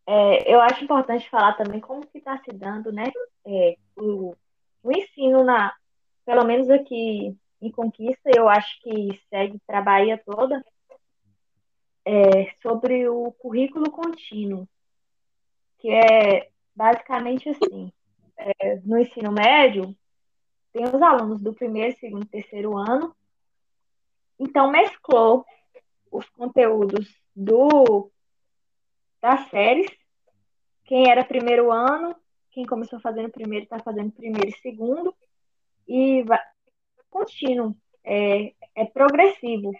É, 0.06 0.54
eu 0.54 0.60
acho 0.60 0.84
importante 0.84 1.28
falar 1.28 1.54
também 1.54 1.80
como 1.80 2.06
que 2.06 2.18
está 2.18 2.38
se 2.38 2.52
dando, 2.52 2.92
né, 2.92 3.10
é, 3.44 3.76
o, 3.96 4.36
o 4.82 4.92
ensino 4.92 5.42
na, 5.42 5.74
pelo 6.24 6.44
menos 6.44 6.70
aqui 6.70 7.36
em 7.60 7.70
Conquista, 7.72 8.30
eu 8.36 8.48
acho 8.48 8.80
que 8.82 9.20
segue 9.28 9.58
para 9.66 9.78
a 9.78 9.82
Bahia 9.82 10.22
toda, 10.24 10.64
é, 12.04 12.52
sobre 12.62 13.08
o 13.08 13.32
currículo 13.32 13.90
contínuo, 13.90 14.68
que 15.78 15.90
é 15.90 16.48
basicamente 16.74 17.48
assim: 17.48 17.92
é, 18.36 18.76
no 18.84 18.98
ensino 18.98 19.32
médio, 19.32 19.96
tem 20.72 20.84
os 20.84 21.02
alunos 21.02 21.40
do 21.40 21.52
primeiro, 21.52 21.96
segundo, 21.98 22.26
terceiro 22.26 22.76
ano. 22.76 23.14
Então, 24.38 24.70
mesclou 24.70 25.44
os 26.12 26.28
conteúdos 26.30 27.12
do 27.34 28.10
das 29.26 29.50
séries. 29.50 29.90
Quem 30.84 31.10
era 31.10 31.24
primeiro 31.24 31.72
ano, 31.72 32.14
quem 32.52 32.64
começou 32.64 33.00
fazendo 33.00 33.28
primeiro 33.28 33.64
está 33.64 33.80
fazendo 33.80 34.12
primeiro 34.12 34.48
e 34.48 34.60
segundo. 34.60 35.12
E 35.88 36.22
vai, 36.22 36.38
contínuo, 37.10 37.76
é, 38.04 38.52
é 38.76 38.84
progressivo. 38.84 39.72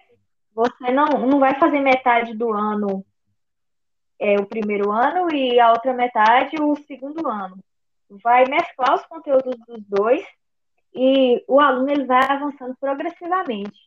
Você 0.53 0.91
não, 0.91 1.07
não 1.07 1.39
vai 1.39 1.57
fazer 1.61 1.79
metade 1.79 2.35
do 2.35 2.53
ano 2.53 3.07
é, 4.19 4.37
o 4.37 4.47
primeiro 4.47 4.91
ano 4.91 5.33
e 5.33 5.61
a 5.61 5.71
outra 5.71 5.93
metade 5.95 6.61
o 6.61 6.75
segundo 6.75 7.29
ano. 7.29 7.57
Vai 8.11 8.47
mesclar 8.47 8.95
os 8.95 9.07
conteúdos 9.07 9.57
dos 9.65 9.81
dois 9.87 10.27
e 10.93 11.45
o 11.47 11.61
aluno 11.61 11.91
ele 11.91 12.05
vai 12.05 12.25
avançando 12.29 12.75
progressivamente. 12.81 13.79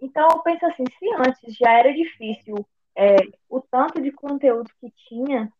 Então, 0.00 0.28
eu 0.32 0.40
penso 0.40 0.66
assim, 0.66 0.84
se 0.98 1.14
antes 1.14 1.56
já 1.56 1.72
era 1.72 1.94
difícil 1.94 2.56
é, 2.98 3.14
o 3.48 3.60
tanto 3.60 4.02
de 4.02 4.10
conteúdo 4.10 4.68
que 4.80 4.90
tinha, 5.08 5.52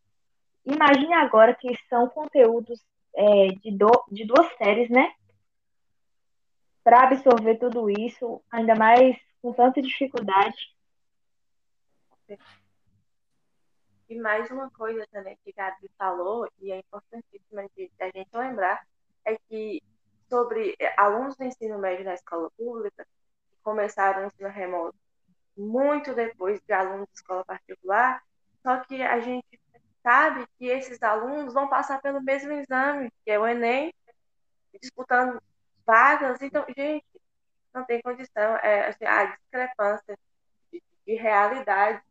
imagine 0.67 1.15
agora 1.15 1.55
que 1.55 1.69
são 1.89 2.09
conteúdos 2.09 2.85
é, 3.15 3.47
de, 3.63 3.71
do, 3.71 3.89
de 4.11 4.27
duas 4.27 4.53
séries, 4.57 4.91
né? 4.91 5.15
Para 6.83 7.05
absorver 7.05 7.57
tudo 7.59 7.89
isso, 7.89 8.43
ainda 8.51 8.75
mais 8.75 9.17
com 9.41 9.53
tanta 9.53 9.81
dificuldade. 9.81 10.77
E 14.09 14.19
mais 14.19 14.51
uma 14.51 14.69
coisa 14.71 15.07
também 15.13 15.39
que 15.45 15.53
Gabi 15.53 15.89
falou, 15.97 16.51
e 16.61 16.73
é 16.73 16.79
importantíssima 16.79 17.69
de, 17.77 17.89
a 18.01 18.07
gente 18.07 18.31
lembrar, 18.35 18.85
é 19.25 19.37
que 19.49 19.81
sobre 20.29 20.77
alunos 20.97 21.37
do 21.37 21.45
ensino 21.45 21.79
médio 21.79 22.05
na 22.05 22.15
escola 22.15 22.51
pública 22.57 23.07
que 23.51 23.57
começaram 23.63 24.25
o 24.25 24.27
ensino 24.27 24.49
remoto 24.49 24.99
muito 25.59 26.15
depois 26.15 26.61
de 26.61 26.73
alunos 26.73 27.09
de 27.09 27.15
escola 27.15 27.45
particular, 27.45 28.23
só 28.63 28.79
que 28.81 29.03
a 29.03 29.21
gente 29.21 29.61
sabe 30.03 30.47
que 30.59 30.67
esses 30.67 31.03
alunos 31.03 31.53
vão 31.53 31.69
passar 31.69 32.01
pelo 32.01 32.23
mesmo 32.23 32.53
exame, 32.53 33.13
que 33.25 33.31
é 33.31 33.39
o 33.39 33.47
Enem, 33.47 33.93
disputando 34.81 35.43
vagas. 35.85 36.41
Então, 36.41 36.65
gente, 36.77 37.05
não 37.75 37.85
tem 37.85 38.01
condição. 38.01 38.57
É, 38.63 38.89
assim, 38.89 39.05
a 39.05 39.25
discrepância 39.25 40.19
de, 40.73 40.83
de 41.07 41.15
realidade 41.15 42.03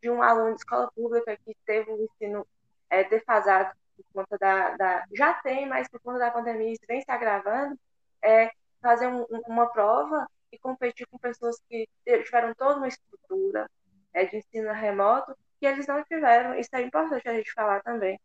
de 0.00 0.10
um 0.10 0.22
aluno 0.22 0.52
de 0.52 0.58
escola 0.58 0.90
pública 0.94 1.36
que 1.36 1.56
teve 1.64 1.90
o 1.90 2.04
ensino 2.04 2.46
é, 2.90 3.04
defasado 3.04 3.74
por 3.96 4.04
conta 4.12 4.38
da, 4.38 4.76
da, 4.76 5.04
Já 5.12 5.34
tem, 5.34 5.66
mas 5.68 5.88
por 5.88 6.00
conta 6.00 6.18
da 6.18 6.30
pandemia 6.30 6.72
isso 6.72 6.84
vem 6.86 7.00
se 7.00 7.10
agravando, 7.10 7.78
é 8.22 8.50
fazer 8.82 9.06
um, 9.06 9.24
uma 9.46 9.66
prova 9.66 10.28
e 10.54 10.58
competir 10.58 11.06
com 11.06 11.18
pessoas 11.18 11.60
que 11.68 11.88
tiveram 12.04 12.54
toda 12.54 12.76
uma 12.76 12.88
estrutura 12.88 13.68
é, 14.12 14.24
de 14.24 14.36
ensino 14.38 14.72
remoto 14.72 15.36
que 15.58 15.66
eles 15.66 15.86
não 15.86 16.02
tiveram. 16.04 16.58
Isso 16.58 16.70
é 16.74 16.82
importante 16.82 17.28
a 17.28 17.34
gente 17.34 17.52
falar 17.52 17.82
também. 17.82 18.18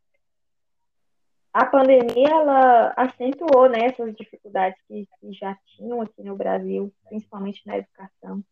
A 1.51 1.65
pandemia 1.65 2.29
ela 2.29 2.93
acentuou 2.95 3.67
né, 3.69 3.85
essas 3.85 4.15
dificuldades 4.15 4.79
que, 4.87 5.07
que 5.19 5.33
já 5.33 5.57
tinham 5.75 6.01
aqui 6.01 6.21
no 6.23 6.35
Brasil, 6.35 6.93
principalmente 7.07 7.65
na 7.65 7.77
educação. 7.77 8.43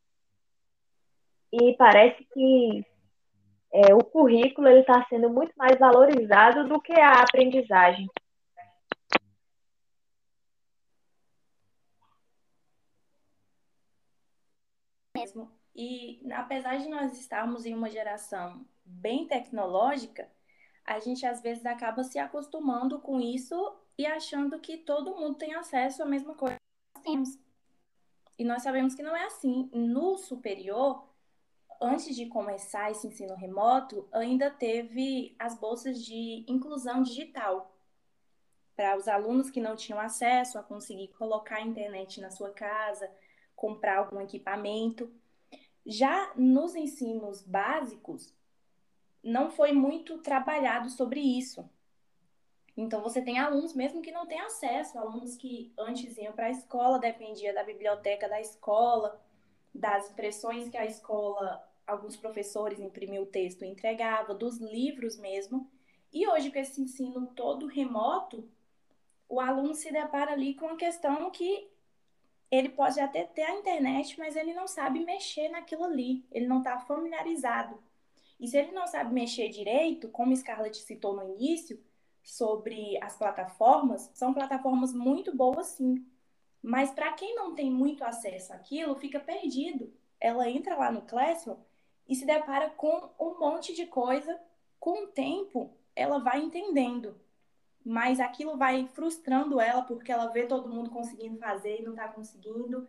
E 1.54 1.74
parece 1.78 2.26
que 2.34 2.84
é, 3.72 3.94
o 3.94 4.00
currículo 4.00 4.68
está 4.70 5.06
sendo 5.08 5.30
muito 5.30 5.54
mais 5.56 5.78
valorizado 5.78 6.68
do 6.68 6.82
que 6.82 7.00
a 7.00 7.22
aprendizagem. 7.22 8.08
Mesmo. 15.20 15.52
E 15.76 16.20
apesar 16.32 16.78
de 16.78 16.90
nós 16.90 17.18
estarmos 17.20 17.66
em 17.66 17.74
uma 17.74 17.90
geração 17.90 18.66
bem 18.84 19.28
tecnológica, 19.28 20.30
a 20.84 21.00
gente 21.00 21.26
às 21.26 21.42
vezes 21.42 21.66
acaba 21.66 22.04
se 22.04 22.18
acostumando 22.18 23.00
com 23.00 23.20
isso 23.20 23.76
e 23.98 24.06
achando 24.06 24.60
que 24.60 24.78
todo 24.78 25.16
mundo 25.16 25.36
tem 25.36 25.54
acesso 25.54 26.02
à 26.02 26.06
mesma 26.06 26.34
coisa 26.34 26.56
que 26.56 26.96
nós 26.96 27.04
temos. 27.04 27.40
E 28.40 28.44
nós 28.46 28.64
sabemos 28.64 28.96
que 28.96 29.04
não 29.04 29.16
é 29.16 29.26
assim. 29.26 29.70
No 29.74 30.18
superior, 30.18 31.08
antes 31.82 32.16
de 32.16 32.28
começar 32.28 32.92
esse 32.92 33.08
ensino 33.08 33.36
remoto, 33.36 34.08
ainda 34.12 34.50
teve 34.50 35.36
as 35.38 35.60
bolsas 35.60 36.04
de 36.04 36.46
inclusão 36.48 37.04
digital 37.04 37.74
para 38.76 38.96
os 38.96 39.08
alunos 39.08 39.50
que 39.50 39.60
não 39.60 39.76
tinham 39.76 40.00
acesso 40.00 40.60
a 40.60 40.64
conseguir 40.64 41.08
colocar 41.10 41.58
a 41.58 41.62
internet 41.62 42.22
na 42.22 42.30
sua 42.30 42.52
casa, 42.52 43.10
comprar 43.58 43.98
algum 43.98 44.22
equipamento. 44.22 45.12
Já 45.86 46.32
nos 46.38 46.76
ensinos 46.76 47.42
básicos, 47.42 48.34
não 49.22 49.50
foi 49.50 49.74
muito 49.74 50.20
trabalhado 50.20 50.90
sobre 50.90 51.20
isso. 51.20 51.70
Então, 52.78 53.02
você 53.02 53.22
tem 53.22 53.40
alunos 53.40 53.74
mesmo 53.74 54.02
que 54.02 54.12
não 54.12 54.28
têm 54.28 54.40
acesso, 54.40 55.00
alunos 55.00 55.36
que 55.36 55.74
antes 55.78 56.16
iam 56.18 56.32
para 56.32 56.46
a 56.46 56.52
escola, 56.52 57.00
dependia 57.00 57.54
da 57.54 57.64
biblioteca 57.64 58.30
da 58.30 58.40
escola, 58.40 59.20
das 59.74 60.12
impressões 60.12 60.70
que 60.70 60.78
a 60.78 60.86
escola, 60.86 61.68
alguns 61.88 62.16
professores 62.16 62.80
imprimiam 62.80 63.24
o 63.24 63.28
texto 63.28 63.66
e 63.66 63.68
entregava, 63.68 64.36
dos 64.36 64.60
livros 64.60 65.18
mesmo. 65.18 65.70
E 66.14 66.28
hoje, 66.28 66.52
com 66.52 66.60
esse 66.60 66.80
ensino 66.80 67.26
todo 67.36 67.66
remoto, 67.66 68.48
o 69.28 69.40
aluno 69.40 69.74
se 69.74 69.92
depara 69.92 70.34
ali 70.34 70.54
com 70.54 70.70
a 70.70 70.78
questão 70.78 71.32
que 71.32 71.68
ele 72.50 72.70
pode 72.70 73.00
até 73.00 73.24
ter 73.24 73.44
a 73.44 73.56
internet, 73.56 74.18
mas 74.18 74.36
ele 74.36 74.54
não 74.54 74.68
sabe 74.68 75.04
mexer 75.04 75.50
naquilo 75.50 75.84
ali, 75.84 76.26
ele 76.32 76.48
não 76.48 76.60
está 76.60 76.80
familiarizado. 76.80 77.78
E 78.40 78.48
se 78.48 78.58
ele 78.58 78.72
não 78.72 78.88
sabe 78.88 79.14
mexer 79.14 79.50
direito, 79.50 80.10
como 80.10 80.36
Scarlett 80.36 80.78
citou 80.78 81.16
no 81.16 81.36
início, 81.36 81.82
sobre 82.24 83.02
as 83.02 83.18
plataformas, 83.18 84.12
são 84.14 84.34
plataformas 84.34 84.94
muito 84.94 85.36
boas 85.36 85.68
sim, 85.68 86.06
mas 86.62 86.92
para 86.92 87.14
quem 87.14 87.36
não 87.36 87.56
tem 87.56 87.72
muito 87.72 88.04
acesso 88.04 88.52
àquilo, 88.54 88.96
fica 88.96 89.20
perdido. 89.20 89.94
Ela 90.20 90.50
entra 90.50 90.76
lá 90.76 90.92
no 90.92 91.04
Classroom 91.04 91.58
e 92.08 92.16
se 92.16 92.26
depara 92.26 92.70
com 92.70 93.10
um 93.20 93.40
monte 93.40 93.74
de 93.74 93.86
coisa. 93.86 94.40
Com 94.80 95.04
o 95.04 95.08
tempo, 95.08 95.72
ela 95.96 96.20
vai 96.20 96.42
entendendo. 96.42 97.20
Mas 97.88 98.20
aquilo 98.20 98.58
vai 98.58 98.86
frustrando 98.86 99.62
ela 99.62 99.82
porque 99.82 100.12
ela 100.12 100.28
vê 100.28 100.46
todo 100.46 100.68
mundo 100.68 100.90
conseguindo 100.90 101.40
fazer 101.40 101.80
e 101.80 101.84
não 101.84 101.94
está 101.94 102.10
conseguindo. 102.10 102.86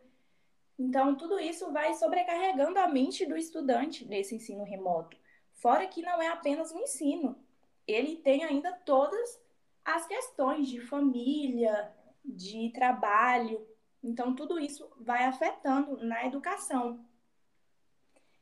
Então, 0.76 1.14
tudo 1.14 1.38
isso 1.38 1.70
vai 1.70 1.94
sobrecarregando 1.94 2.80
a 2.80 2.88
mente 2.88 3.24
do 3.24 3.36
estudante 3.36 4.04
nesse 4.04 4.34
ensino 4.34 4.64
remoto. 4.64 5.16
Fora 5.54 5.86
que 5.86 6.02
não 6.02 6.20
é 6.20 6.26
apenas 6.26 6.72
um 6.72 6.80
ensino, 6.80 7.38
ele 7.86 8.16
tem 8.16 8.42
ainda 8.42 8.72
todas 8.72 9.40
as 9.84 10.04
questões 10.04 10.66
de 10.66 10.80
família, 10.80 11.94
de 12.24 12.72
trabalho. 12.74 13.64
Então, 14.02 14.34
tudo 14.34 14.58
isso 14.58 14.90
vai 14.98 15.26
afetando 15.26 15.96
na 15.98 16.26
educação. 16.26 17.06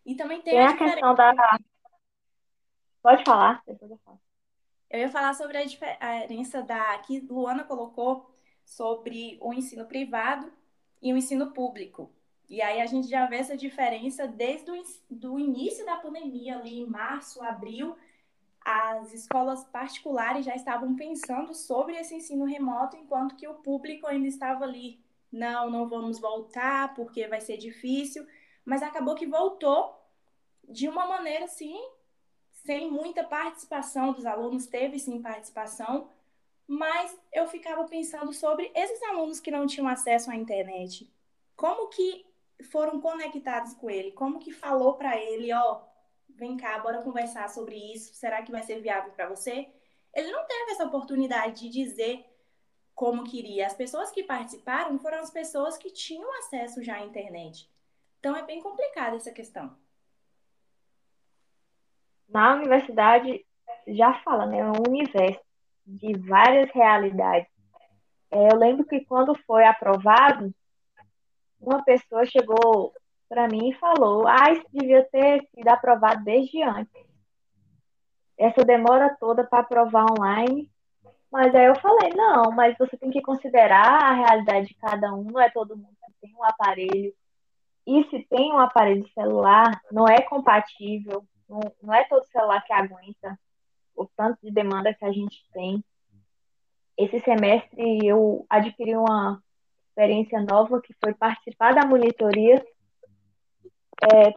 E 0.06 0.14
também 0.14 0.40
tem, 0.40 0.54
tem 0.54 0.64
a, 0.66 0.70
a 0.70 0.76
questão 0.78 1.14
da. 1.14 1.34
Pode 3.02 3.24
falar, 3.24 3.62
depois 3.66 3.90
eu 3.90 3.98
falo. 3.98 4.25
Eu 4.90 5.00
ia 5.00 5.10
falar 5.10 5.34
sobre 5.34 5.58
a 5.58 5.64
diferença 5.64 6.62
da 6.62 6.98
que 6.98 7.20
Luana 7.20 7.64
colocou 7.64 8.30
sobre 8.64 9.38
o 9.40 9.52
ensino 9.52 9.86
privado 9.86 10.52
e 11.02 11.12
o 11.12 11.16
ensino 11.16 11.52
público. 11.52 12.10
E 12.48 12.62
aí 12.62 12.80
a 12.80 12.86
gente 12.86 13.08
já 13.08 13.26
vê 13.26 13.36
essa 13.36 13.56
diferença 13.56 14.26
desde 14.26 14.70
o 14.70 14.84
do 15.10 15.38
início 15.38 15.84
da 15.84 15.96
pandemia, 15.96 16.56
ali 16.56 16.80
em 16.80 16.86
março, 16.86 17.42
abril, 17.42 17.96
as 18.64 19.12
escolas 19.12 19.64
particulares 19.64 20.44
já 20.44 20.54
estavam 20.54 20.96
pensando 20.96 21.54
sobre 21.54 21.96
esse 21.96 22.16
ensino 22.16 22.44
remoto, 22.44 22.96
enquanto 22.96 23.36
que 23.36 23.46
o 23.46 23.54
público 23.54 24.08
ainda 24.08 24.26
estava 24.26 24.64
ali. 24.64 25.00
Não, 25.30 25.70
não 25.70 25.88
vamos 25.88 26.18
voltar 26.18 26.92
porque 26.94 27.28
vai 27.28 27.40
ser 27.40 27.58
difícil. 27.58 28.26
Mas 28.64 28.82
acabou 28.82 29.14
que 29.14 29.26
voltou 29.26 29.96
de 30.68 30.88
uma 30.88 31.06
maneira 31.06 31.44
assim, 31.44 31.76
sem 32.66 32.90
muita 32.90 33.22
participação 33.22 34.12
dos 34.12 34.26
alunos, 34.26 34.66
teve 34.66 34.98
sim 34.98 35.22
participação, 35.22 36.10
mas 36.66 37.16
eu 37.32 37.46
ficava 37.46 37.84
pensando 37.84 38.32
sobre 38.32 38.72
esses 38.74 39.00
alunos 39.04 39.38
que 39.38 39.52
não 39.52 39.68
tinham 39.68 39.86
acesso 39.86 40.30
à 40.32 40.34
internet. 40.34 41.08
Como 41.56 41.88
que 41.88 42.26
foram 42.64 43.00
conectados 43.00 43.72
com 43.74 43.88
ele? 43.88 44.10
Como 44.10 44.40
que 44.40 44.52
falou 44.52 44.94
para 44.94 45.16
ele, 45.16 45.52
ó, 45.52 45.80
vem 46.28 46.56
cá, 46.56 46.76
bora 46.80 47.02
conversar 47.02 47.48
sobre 47.48 47.76
isso, 47.94 48.12
será 48.14 48.42
que 48.42 48.50
vai 48.50 48.64
ser 48.64 48.80
viável 48.80 49.12
para 49.12 49.28
você? 49.28 49.68
Ele 50.12 50.32
não 50.32 50.44
teve 50.44 50.72
essa 50.72 50.84
oportunidade 50.84 51.60
de 51.60 51.68
dizer 51.68 52.24
como 52.96 53.22
queria. 53.22 53.66
As 53.66 53.74
pessoas 53.74 54.10
que 54.10 54.24
participaram 54.24 54.98
foram 54.98 55.18
as 55.18 55.30
pessoas 55.30 55.78
que 55.78 55.90
tinham 55.90 56.32
acesso 56.38 56.82
já 56.82 56.96
à 56.96 57.04
internet. 57.04 57.70
Então 58.18 58.34
é 58.34 58.42
bem 58.42 58.60
complicada 58.60 59.14
essa 59.14 59.30
questão. 59.30 59.76
Na 62.28 62.54
universidade 62.54 63.44
já 63.88 64.14
fala, 64.20 64.46
né, 64.46 64.58
é 64.58 64.64
um 64.64 64.82
universo 64.88 65.40
de 65.86 66.18
várias 66.18 66.70
realidades. 66.72 67.48
É, 68.30 68.52
eu 68.52 68.56
lembro 68.56 68.84
que 68.84 69.04
quando 69.04 69.34
foi 69.46 69.64
aprovado, 69.64 70.52
uma 71.60 71.82
pessoa 71.84 72.26
chegou 72.26 72.92
para 73.28 73.48
mim 73.48 73.70
e 73.70 73.74
falou: 73.74 74.26
ah, 74.26 74.50
isso 74.52 74.66
devia 74.72 75.04
ter 75.04 75.46
sido 75.54 75.68
aprovado 75.68 76.24
desde 76.24 76.62
antes. 76.62 77.06
Essa 78.38 78.64
demora 78.64 79.16
toda 79.18 79.44
para 79.44 79.60
aprovar 79.60 80.06
online. 80.10 80.70
Mas 81.30 81.54
aí 81.54 81.66
eu 81.66 81.76
falei: 81.76 82.10
não, 82.14 82.50
mas 82.52 82.76
você 82.78 82.96
tem 82.96 83.10
que 83.10 83.22
considerar 83.22 84.02
a 84.02 84.12
realidade 84.12 84.68
de 84.68 84.74
cada 84.74 85.12
um, 85.14 85.24
não 85.24 85.40
é 85.40 85.50
todo 85.50 85.76
mundo 85.76 85.96
que 86.06 86.26
tem 86.26 86.34
um 86.34 86.44
aparelho. 86.44 87.14
E 87.86 88.04
se 88.10 88.26
tem 88.28 88.52
um 88.52 88.58
aparelho 88.58 89.08
celular, 89.14 89.80
não 89.92 90.08
é 90.08 90.20
compatível, 90.20 91.24
não, 91.48 91.60
não 91.82 91.94
é 91.94 92.04
todo 92.04 92.24
celular 92.26 92.62
que 92.64 92.72
aguenta 92.72 93.38
o 93.94 94.06
tanto 94.16 94.38
de 94.42 94.50
demanda 94.50 94.94
que 94.94 95.04
a 95.04 95.12
gente 95.12 95.44
tem. 95.52 95.82
Esse 96.96 97.20
semestre 97.20 98.06
eu 98.06 98.46
adquiri 98.48 98.96
uma 98.96 99.42
experiência 99.88 100.40
nova 100.42 100.80
que 100.80 100.94
foi 101.02 101.14
participar 101.14 101.74
da 101.74 101.86
monitoria, 101.86 102.64
é, 104.02 104.34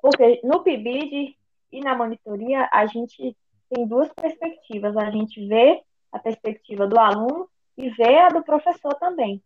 porque 0.00 0.40
no 0.42 0.62
PIBID 0.62 1.36
e 1.70 1.80
na 1.80 1.96
monitoria 1.96 2.68
a 2.72 2.86
gente 2.86 3.36
tem 3.68 3.86
duas 3.86 4.12
perspectivas, 4.12 4.96
a 4.96 5.10
gente 5.10 5.46
vê 5.46 5.82
a 6.10 6.18
perspectiva 6.18 6.86
do 6.86 6.98
aluno 6.98 7.48
e 7.76 7.88
vê 7.90 8.18
a 8.18 8.28
do 8.28 8.42
professor 8.42 8.94
também. 8.94 9.42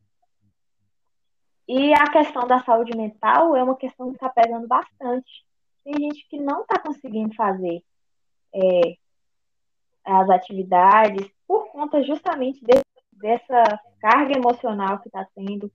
E 1.68 1.92
a 1.94 2.10
questão 2.10 2.46
da 2.46 2.62
saúde 2.62 2.96
mental 2.96 3.56
é 3.56 3.62
uma 3.62 3.76
questão 3.76 4.08
que 4.08 4.16
está 4.16 4.28
pegando 4.28 4.66
bastante. 4.66 5.45
Tem 5.86 5.94
gente 6.00 6.26
que 6.28 6.36
não 6.36 6.62
está 6.62 6.80
conseguindo 6.80 7.32
fazer 7.36 7.80
é, 8.52 8.96
as 10.04 10.28
atividades 10.30 11.30
por 11.46 11.70
conta 11.70 12.02
justamente 12.02 12.58
de, 12.60 12.80
dessa 13.12 13.80
carga 14.00 14.36
emocional 14.36 14.98
que 14.98 15.06
está 15.06 15.24
tendo. 15.32 15.70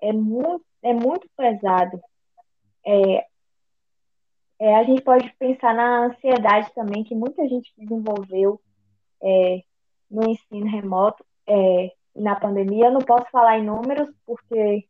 É 0.00 0.12
muito, 0.12 0.64
é 0.82 0.94
muito 0.94 1.28
pesado. 1.36 2.00
É, 2.86 3.26
é, 4.60 4.76
a 4.76 4.84
gente 4.84 5.02
pode 5.02 5.28
pensar 5.36 5.74
na 5.74 6.06
ansiedade 6.06 6.72
também, 6.72 7.02
que 7.02 7.16
muita 7.16 7.48
gente 7.48 7.72
desenvolveu 7.76 8.60
é, 9.20 9.64
no 10.08 10.30
ensino 10.30 10.70
remoto 10.70 11.26
é, 11.44 11.92
na 12.14 12.36
pandemia. 12.36 12.86
Eu 12.86 12.92
não 12.92 13.00
posso 13.00 13.28
falar 13.32 13.58
em 13.58 13.64
números, 13.64 14.08
porque 14.24 14.86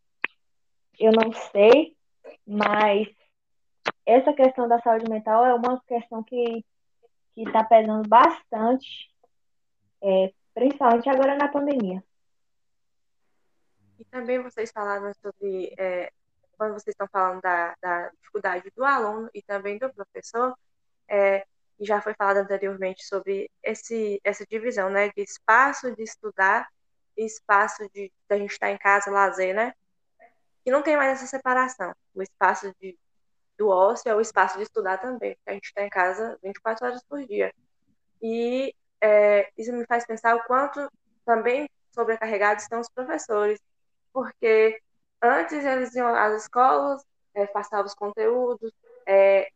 eu 1.01 1.13
não 1.13 1.33
sei, 1.33 1.97
mas 2.47 3.16
essa 4.07 4.33
questão 4.33 4.69
da 4.69 4.81
saúde 4.81 5.11
mental 5.11 5.45
é 5.45 5.53
uma 5.53 5.81
questão 5.83 6.23
que 6.23 6.65
está 7.37 7.65
pesando 7.65 8.09
bastante, 8.09 9.11
é, 10.01 10.33
principalmente 10.55 11.09
agora 11.09 11.37
na 11.37 11.49
pandemia. 11.49 12.03
E 13.99 14.05
também 14.05 14.41
vocês 14.41 14.71
falaram 14.71 15.13
sobre, 15.15 15.75
é, 15.77 16.13
quando 16.57 16.75
vocês 16.75 16.95
estão 16.95 17.09
falando 17.09 17.41
da, 17.41 17.75
da, 17.83 18.09
dificuldade 18.11 18.71
do 18.77 18.85
aluno 18.85 19.29
e 19.35 19.43
também 19.43 19.77
do 19.79 19.93
professor, 19.93 20.57
é, 21.09 21.45
e 21.79 21.85
já 21.85 22.01
foi 22.01 22.15
falado 22.15 22.39
anteriormente 22.39 23.05
sobre 23.05 23.51
esse, 23.63 24.21
essa 24.25 24.47
divisão, 24.47 24.89
né, 24.89 25.09
de 25.09 25.23
espaço 25.23 25.95
de 25.95 26.03
estudar 26.03 26.69
e 27.17 27.25
espaço 27.25 27.89
de, 27.93 28.13
a 28.31 28.37
gente 28.37 28.53
estar 28.53 28.71
em 28.71 28.79
casa, 28.79 29.11
lazer, 29.11 29.55
né? 29.55 29.75
E 30.65 30.71
não 30.71 30.83
tem 30.83 30.97
mais 30.97 31.13
essa 31.13 31.27
separação. 31.27 31.95
O 32.15 32.23
espaço 32.23 32.75
de, 32.81 32.99
do 33.59 33.69
ócio 33.69 34.09
é 34.09 34.15
o 34.15 34.21
espaço 34.21 34.57
de 34.57 34.65
estudar 34.65 34.99
também, 34.99 35.37
a 35.47 35.53
gente 35.53 35.67
está 35.67 35.83
em 35.83 35.89
casa 35.89 36.39
24 36.43 36.87
horas 36.87 37.03
por 37.05 37.25
dia. 37.27 37.53
E 38.21 38.75
é, 39.01 39.51
isso 39.57 39.73
me 39.73 39.87
faz 39.87 40.07
pensar 40.07 40.37
o 40.37 40.45
quanto 40.45 40.91
também 41.25 41.69
sobrecarregados 41.93 42.65
estão 42.65 42.81
os 42.81 42.89
professores, 42.89 43.61
porque 44.13 44.81
antes 45.23 45.65
eles 45.65 45.95
iam 45.95 46.15
às 46.15 46.43
escolas, 46.43 47.03
é, 47.35 47.47
passavam 47.47 47.87
os 47.87 47.95
conteúdos, 47.95 48.73
é, 49.07 49.51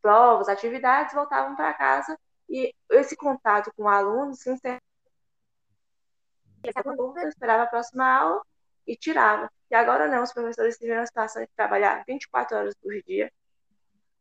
provas, 0.00 0.48
atividades, 0.48 1.14
voltavam 1.14 1.56
para 1.56 1.74
casa 1.74 2.18
e 2.48 2.74
esse 2.90 3.16
contato 3.16 3.72
com 3.76 3.84
o 3.84 3.88
aluno, 3.88 4.34
se 4.34 4.50
esperava 7.28 7.62
a 7.62 7.66
próxima 7.66 8.06
aula 8.06 8.42
e 8.86 8.96
tirava. 8.96 9.50
E 9.70 9.74
agora 9.74 10.08
não, 10.08 10.22
os 10.22 10.32
professores 10.32 10.76
tiveram 10.76 11.02
a 11.02 11.06
situação 11.06 11.42
de 11.42 11.48
trabalhar 11.56 12.04
24 12.06 12.56
horas 12.56 12.74
por 12.74 12.92
dia, 13.02 13.32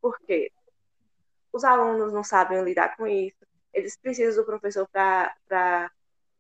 porque 0.02 0.52
os 1.52 1.64
alunos 1.64 2.14
não 2.14 2.24
sabem 2.24 2.64
lidar 2.64 2.96
com 2.96 3.06
isso, 3.06 3.46
eles 3.74 3.98
precisam 3.98 4.44
do 4.44 4.46
professor 4.46 4.88
para 4.90 5.92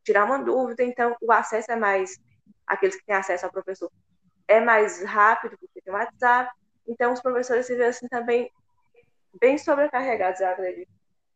tirar 0.03 0.25
uma 0.25 0.39
dúvida, 0.39 0.83
então 0.83 1.15
o 1.21 1.31
acesso 1.31 1.71
é 1.71 1.75
mais, 1.75 2.17
aqueles 2.65 2.95
que 2.95 3.05
têm 3.05 3.15
acesso 3.15 3.45
ao 3.45 3.51
professor, 3.51 3.91
é 4.47 4.59
mais 4.59 5.03
rápido, 5.03 5.57
porque 5.57 5.81
tem 5.81 5.93
WhatsApp, 5.93 6.51
então 6.87 7.13
os 7.13 7.21
professores 7.21 7.65
se 7.65 7.75
veem 7.75 7.89
assim 7.89 8.07
também 8.07 8.51
bem 9.39 9.57
sobrecarregados, 9.57 10.41
eu 10.41 10.47
acredito, 10.47 10.91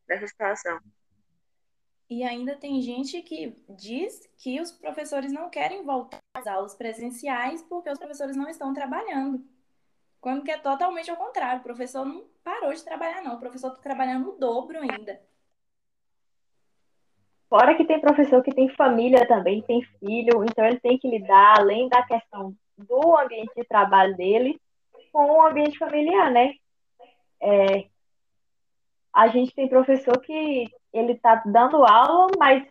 nessa 0.08 0.28
situação. 0.28 0.80
E 2.10 2.24
ainda 2.24 2.56
tem 2.56 2.82
gente 2.82 3.22
que 3.24 3.56
diz 3.68 4.30
que 4.38 4.62
os 4.62 4.72
professores 4.72 5.32
não 5.32 5.50
querem 5.50 5.84
voltar 5.84 6.20
às 6.36 6.46
aulas 6.46 6.76
presenciais 6.76 7.64
porque 7.64 7.90
os 7.90 7.98
professores 7.98 8.36
não 8.36 8.48
estão 8.48 8.74
trabalhando. 8.74 9.44
Quando 10.22 10.44
que 10.44 10.52
é 10.52 10.58
totalmente 10.58 11.10
ao 11.10 11.18
contrário. 11.18 11.60
O 11.60 11.64
professor 11.64 12.06
não 12.06 12.26
parou 12.44 12.74
de 12.74 12.84
trabalhar, 12.84 13.22
não. 13.24 13.36
O 13.36 13.40
professor 13.40 13.70
está 13.70 13.82
trabalhando 13.82 14.30
o 14.30 14.38
dobro 14.38 14.80
ainda. 14.80 15.20
Fora 17.50 17.76
que 17.76 17.86
tem 17.86 18.02
professor 18.02 18.44
que 18.44 18.54
tem 18.54 18.70
família 18.70 19.28
também, 19.28 19.62
tem 19.62 19.84
filho, 20.00 20.44
então 20.44 20.66
ele 20.66 20.80
tem 20.80 20.98
que 20.98 21.08
lidar, 21.08 21.60
além 21.60 21.88
da 21.88 22.04
questão 22.04 22.56
do 22.78 23.18
ambiente 23.18 23.54
de 23.56 23.64
trabalho 23.64 24.16
dele, 24.18 24.60
com 25.12 25.26
o 25.26 25.46
ambiente 25.46 25.78
familiar, 25.78 26.32
né? 26.32 26.54
É, 27.40 27.88
a 29.16 29.30
gente 29.30 29.56
tem 29.56 29.70
professor 29.70 30.20
que 30.20 30.70
ele 30.92 31.14
está 31.14 31.36
dando 31.46 31.86
aula, 31.86 32.28
mas 32.38 32.68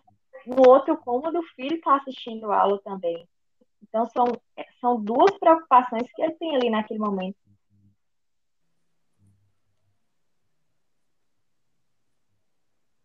no 0.47 0.69
outro 0.69 0.95
cômodo 0.99 1.39
o 1.39 1.55
filho 1.55 1.77
está 1.77 1.97
assistindo 1.97 2.53
aula 2.53 2.79
também. 2.83 3.27
Então 3.83 4.05
são, 4.11 4.27
são 4.79 5.03
duas 5.03 5.39
preocupações 5.39 6.05
que 6.13 6.23
ele 6.23 6.35
tem 6.35 6.55
ali 6.55 6.69
naquele 6.69 7.01
momento. 7.01 7.39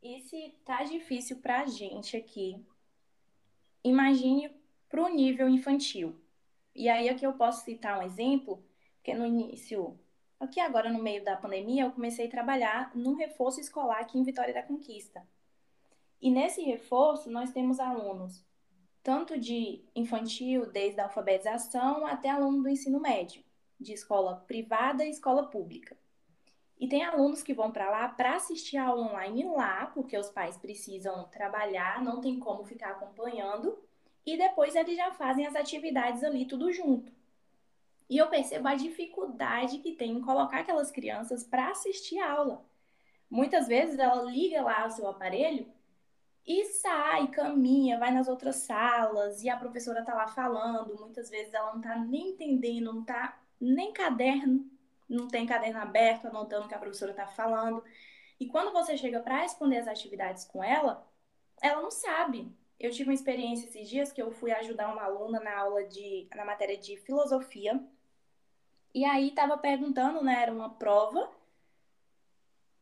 E 0.04 0.19
se 0.19 0.60
tá 0.65 0.84
difícil 0.84 1.39
para 1.39 1.62
a 1.62 1.65
gente 1.65 2.17
aqui, 2.17 2.62
imagine 3.82 4.54
para 4.89 5.02
o 5.02 5.08
nível 5.08 5.47
infantil. 5.47 6.19
E 6.75 6.89
aí 6.89 7.08
aqui 7.08 7.25
eu 7.25 7.34
posso 7.34 7.63
citar 7.63 7.99
um 7.99 8.04
exemplo, 8.04 8.62
porque 8.95 9.13
no 9.13 9.25
início 9.25 9.97
Aqui 10.39 10.60
agora, 10.60 10.89
no 10.89 11.04
meio 11.04 11.23
da 11.23 11.36
pandemia, 11.36 11.84
eu 11.84 11.91
comecei 11.91 12.28
a 12.28 12.32
trabalhar 12.32 12.95
num 12.95 13.15
reforço 13.15 13.60
escolar 13.60 13.99
aqui 13.99 14.17
em 14.17 14.23
Vitória 14.23 14.54
da 14.54 14.63
Conquista. 14.63 15.28
E 16.21 16.32
nesse 16.32 16.62
reforço, 16.62 17.30
nós 17.30 17.52
temos 17.52 17.80
alunos 17.80 18.47
tanto 19.04 19.39
de 19.39 19.84
infantil, 19.95 20.71
desde 20.71 20.99
a 20.99 21.06
alfabetização, 21.06 22.06
até 22.06 22.30
aluno 22.30 22.63
do 22.63 22.69
ensino 22.69 22.99
médio, 22.99 23.43
de 23.80 23.93
escola 23.93 24.36
privada 24.47 25.06
e 25.06 25.10
escola 25.10 25.47
pública. 25.47 25.97
E 26.80 26.88
tem 26.88 27.04
alunos 27.04 27.41
que 27.43 27.54
vão 27.54 27.71
para 27.71 27.89
lá 27.89 28.08
para 28.08 28.36
assistir 28.36 28.78
a 28.78 28.88
aula 28.88 29.08
online 29.08 29.43
lá, 29.45 29.88
porque 29.88 30.17
os 30.17 30.30
pais 30.30 30.58
precisam 30.58 31.28
trabalhar, 31.30 32.02
não 32.04 32.21
tem 32.21 32.39
como 32.39 32.63
ficar 32.63 32.91
acompanhando, 32.91 33.78
e 34.25 34.38
depois 34.38 34.75
eles 34.75 34.95
já 34.95 35.12
fazem 35.12 35.45
as 35.45 35.56
atividades 35.56 36.23
ali 36.23 36.45
tudo 36.45 36.71
junto. 36.71 37.12
E 38.10 38.17
eu 38.17 38.28
percebo 38.28 38.67
a 38.67 38.76
dificuldade 38.76 39.78
que 39.80 39.93
tem 39.95 40.14
em 40.14 40.22
colocar 40.22 40.62
aquelas 40.62 40.89
crianças 40.91 41.43
para 41.43 41.70
assistir 41.70 42.20
a 42.20 42.32
aula. 42.32 42.66
Muitas 43.30 43.68
vezes 43.68 43.99
ela 43.99 44.24
liga 44.24 44.64
lá 44.64 44.88
o 44.88 44.89
seu 44.89 45.07
aparelho 45.07 45.72
e 46.45 46.66
sai, 46.66 47.28
caminha, 47.28 47.99
vai 47.99 48.12
nas 48.12 48.28
outras 48.28 48.55
salas 48.55 49.43
e 49.43 49.49
a 49.49 49.57
professora 49.57 49.99
está 49.99 50.16
lá 50.16 50.28
falando. 50.28 50.99
Muitas 50.99 51.30
vezes 51.30 51.53
ela 51.53 51.72
não 51.72 51.80
está 51.80 51.95
nem 51.99 52.30
entendendo, 52.30 52.91
não 52.91 53.01
está 53.01 53.39
nem 53.62 53.93
caderno, 53.93 54.68
não 55.07 55.28
tem 55.28 55.45
caderno 55.45 55.80
aberto 55.80 56.26
anotando 56.26 56.66
o 56.66 56.68
que 56.68 56.74
a 56.74 56.80
professora 56.80 57.12
está 57.12 57.28
falando. 57.28 57.84
E 58.39 58.47
quando 58.47 58.72
você 58.72 58.97
chega 58.97 59.20
para 59.20 59.41
responder 59.41 59.78
as 59.78 59.88
atividades 59.88 60.45
com 60.45 60.64
ela, 60.64 61.07
ela 61.62 61.82
não 61.82 61.91
sabe. 61.91 62.51
Eu 62.80 62.89
tive 62.89 63.10
uma 63.10 63.14
experiência 63.14 63.68
esses 63.68 63.88
dias 63.88 64.12
que 64.12 64.22
eu 64.22 64.32
fui 64.32 64.51
ajudar 64.51 64.91
uma 64.91 65.03
aluna 65.03 65.39
na 65.39 65.55
aula 65.55 65.84
de 65.84 66.28
na 66.34 66.45
matéria 66.45 66.78
de 66.78 66.97
filosofia 66.97 67.80
e 68.93 69.05
aí 69.05 69.29
estava 69.29 69.57
perguntando, 69.57 70.23
né? 70.23 70.41
Era 70.41 70.51
uma 70.51 70.69
prova, 70.71 71.29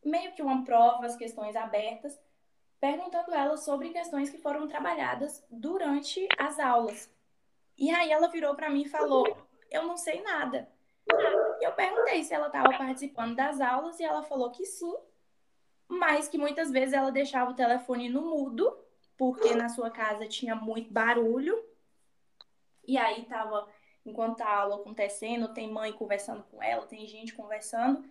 meio 0.04 0.32
que 0.32 0.42
uma 0.42 0.64
prova, 0.64 1.06
as 1.06 1.16
questões 1.16 1.54
abertas, 1.56 2.18
perguntando 2.80 3.34
ela 3.34 3.56
sobre 3.56 3.90
questões 3.90 4.30
que 4.30 4.38
foram 4.38 4.66
trabalhadas 4.66 5.44
durante 5.50 6.26
as 6.38 6.58
aulas. 6.58 7.10
E 7.76 7.90
aí 7.90 8.10
ela 8.10 8.28
virou 8.28 8.54
para 8.54 8.70
mim 8.70 8.82
e 8.82 8.88
falou: 8.88 9.24
Eu 9.70 9.84
não 9.84 9.96
sei 9.96 10.22
nada. 10.22 10.68
E 11.60 11.64
eu 11.64 11.72
perguntei 11.72 12.22
se 12.22 12.34
ela 12.34 12.46
estava 12.48 12.76
participando 12.76 13.34
das 13.34 13.60
aulas 13.60 13.98
e 13.98 14.04
ela 14.04 14.22
falou 14.22 14.50
que 14.50 14.64
sim, 14.64 14.94
mas 15.88 16.28
que 16.28 16.38
muitas 16.38 16.70
vezes 16.70 16.92
ela 16.92 17.10
deixava 17.10 17.50
o 17.50 17.54
telefone 17.54 18.08
no 18.08 18.22
mudo 18.22 18.76
porque 19.16 19.54
na 19.54 19.68
sua 19.68 19.90
casa 19.90 20.28
tinha 20.28 20.54
muito 20.54 20.92
barulho. 20.92 21.62
E 22.86 22.96
aí 22.96 23.24
tava, 23.24 23.68
enquanto 24.08 24.40
a 24.40 24.56
aula 24.56 24.76
acontecendo, 24.76 25.52
tem 25.52 25.70
mãe 25.70 25.92
conversando 25.92 26.42
com 26.44 26.62
ela, 26.62 26.86
tem 26.86 27.06
gente 27.06 27.34
conversando, 27.34 28.04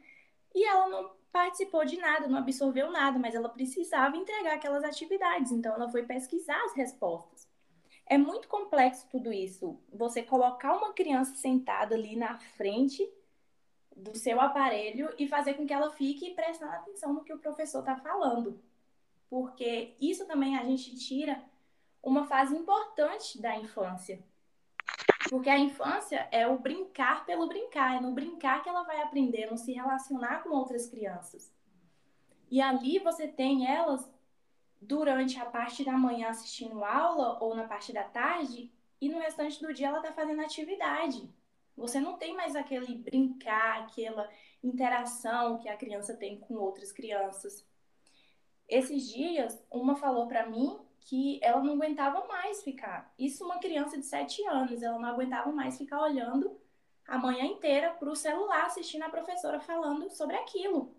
e 0.53 0.65
ela 0.65 0.87
não 0.89 1.11
participou 1.31 1.85
de 1.85 1.97
nada, 1.97 2.27
não 2.27 2.37
absorveu 2.39 2.91
nada, 2.91 3.19
mas 3.19 3.35
ela 3.35 3.49
precisava 3.49 4.17
entregar 4.17 4.55
aquelas 4.55 4.83
atividades, 4.83 5.51
então 5.51 5.75
ela 5.75 5.89
foi 5.89 6.03
pesquisar 6.03 6.59
as 6.65 6.73
respostas. 6.73 7.47
É 8.05 8.17
muito 8.17 8.47
complexo 8.47 9.05
tudo 9.11 9.33
isso. 9.33 9.77
Você 9.93 10.23
colocar 10.23 10.75
uma 10.75 10.93
criança 10.93 11.35
sentada 11.35 11.93
ali 11.93 12.15
na 12.15 12.39
frente 12.39 13.07
do 13.95 14.15
seu 14.15 14.39
aparelho 14.39 15.13
e 15.19 15.27
fazer 15.27 15.55
com 15.55 15.65
que 15.65 15.73
ela 15.73 15.91
fique 15.91 16.33
prestando 16.33 16.71
atenção 16.71 17.13
no 17.13 17.23
que 17.23 17.33
o 17.33 17.39
professor 17.39 17.79
está 17.79 17.97
falando. 17.97 18.61
Porque 19.29 19.95
isso 19.99 20.25
também 20.25 20.57
a 20.57 20.63
gente 20.63 20.95
tira 20.95 21.43
uma 22.01 22.25
fase 22.25 22.55
importante 22.55 23.41
da 23.41 23.57
infância. 23.57 24.23
Porque 25.30 25.49
a 25.49 25.59
infância 25.59 26.28
é 26.32 26.47
o 26.47 26.57
brincar 26.57 27.25
pelo 27.25 27.47
brincar, 27.47 27.97
é 27.97 27.99
no 27.99 28.13
brincar 28.13 28.63
que 28.63 28.69
ela 28.69 28.84
vai 28.84 29.01
aprender, 29.01 29.49
no 29.49 29.57
se 29.57 29.73
relacionar 29.73 30.43
com 30.43 30.49
outras 30.49 30.88
crianças. 30.88 31.53
E 32.49 32.61
ali 32.61 32.99
você 32.99 33.28
tem 33.28 33.67
elas 33.67 34.09
durante 34.82 35.39
a 35.39 35.45
parte 35.45 35.84
da 35.84 35.93
manhã 35.93 36.30
assistindo 36.30 36.84
aula 36.84 37.38
ou 37.43 37.55
na 37.55 37.67
parte 37.67 37.91
da 37.91 38.03
tarde, 38.03 38.71
e 39.01 39.09
no 39.09 39.19
restante 39.19 39.61
do 39.61 39.73
dia 39.73 39.88
ela 39.88 39.99
está 39.99 40.11
fazendo 40.13 40.41
atividade. 40.41 41.30
Você 41.75 41.99
não 41.99 42.17
tem 42.17 42.36
mais 42.36 42.55
aquele 42.55 42.95
brincar, 42.95 43.84
aquela 43.84 44.30
interação 44.63 45.59
que 45.59 45.69
a 45.69 45.78
criança 45.78 46.15
tem 46.15 46.39
com 46.39 46.55
outras 46.55 46.91
crianças. 46.91 47.67
Esses 48.67 49.07
dias, 49.07 49.63
uma 49.69 49.95
falou 49.95 50.28
para 50.28 50.47
mim 50.47 50.80
que 51.08 51.39
ela 51.41 51.64
não 51.64 51.76
aguentava 51.76 52.28
mais 52.28 52.62
ficar. 52.62 53.14
Isso 53.18 53.45
uma 53.45 53.60
criança 53.60 53.97
de 53.97 54.05
7 54.05 54.45
anos, 54.45 54.84
ela 54.84 54.99
não 54.99 55.08
aguentava 55.08 55.49
mais 55.53 55.78
ficar 55.78 56.01
olhando 56.01 56.60
a 57.08 57.18
manhã 57.18 57.45
inteira 57.45 57.91
para 57.93 58.10
o 58.10 58.16
celular 58.16 58.66
assistindo 58.66 59.03
a 59.03 59.10
professora 59.10 59.62
falando 59.62 60.10
sobre 60.10 60.36
aquilo. 60.36 60.93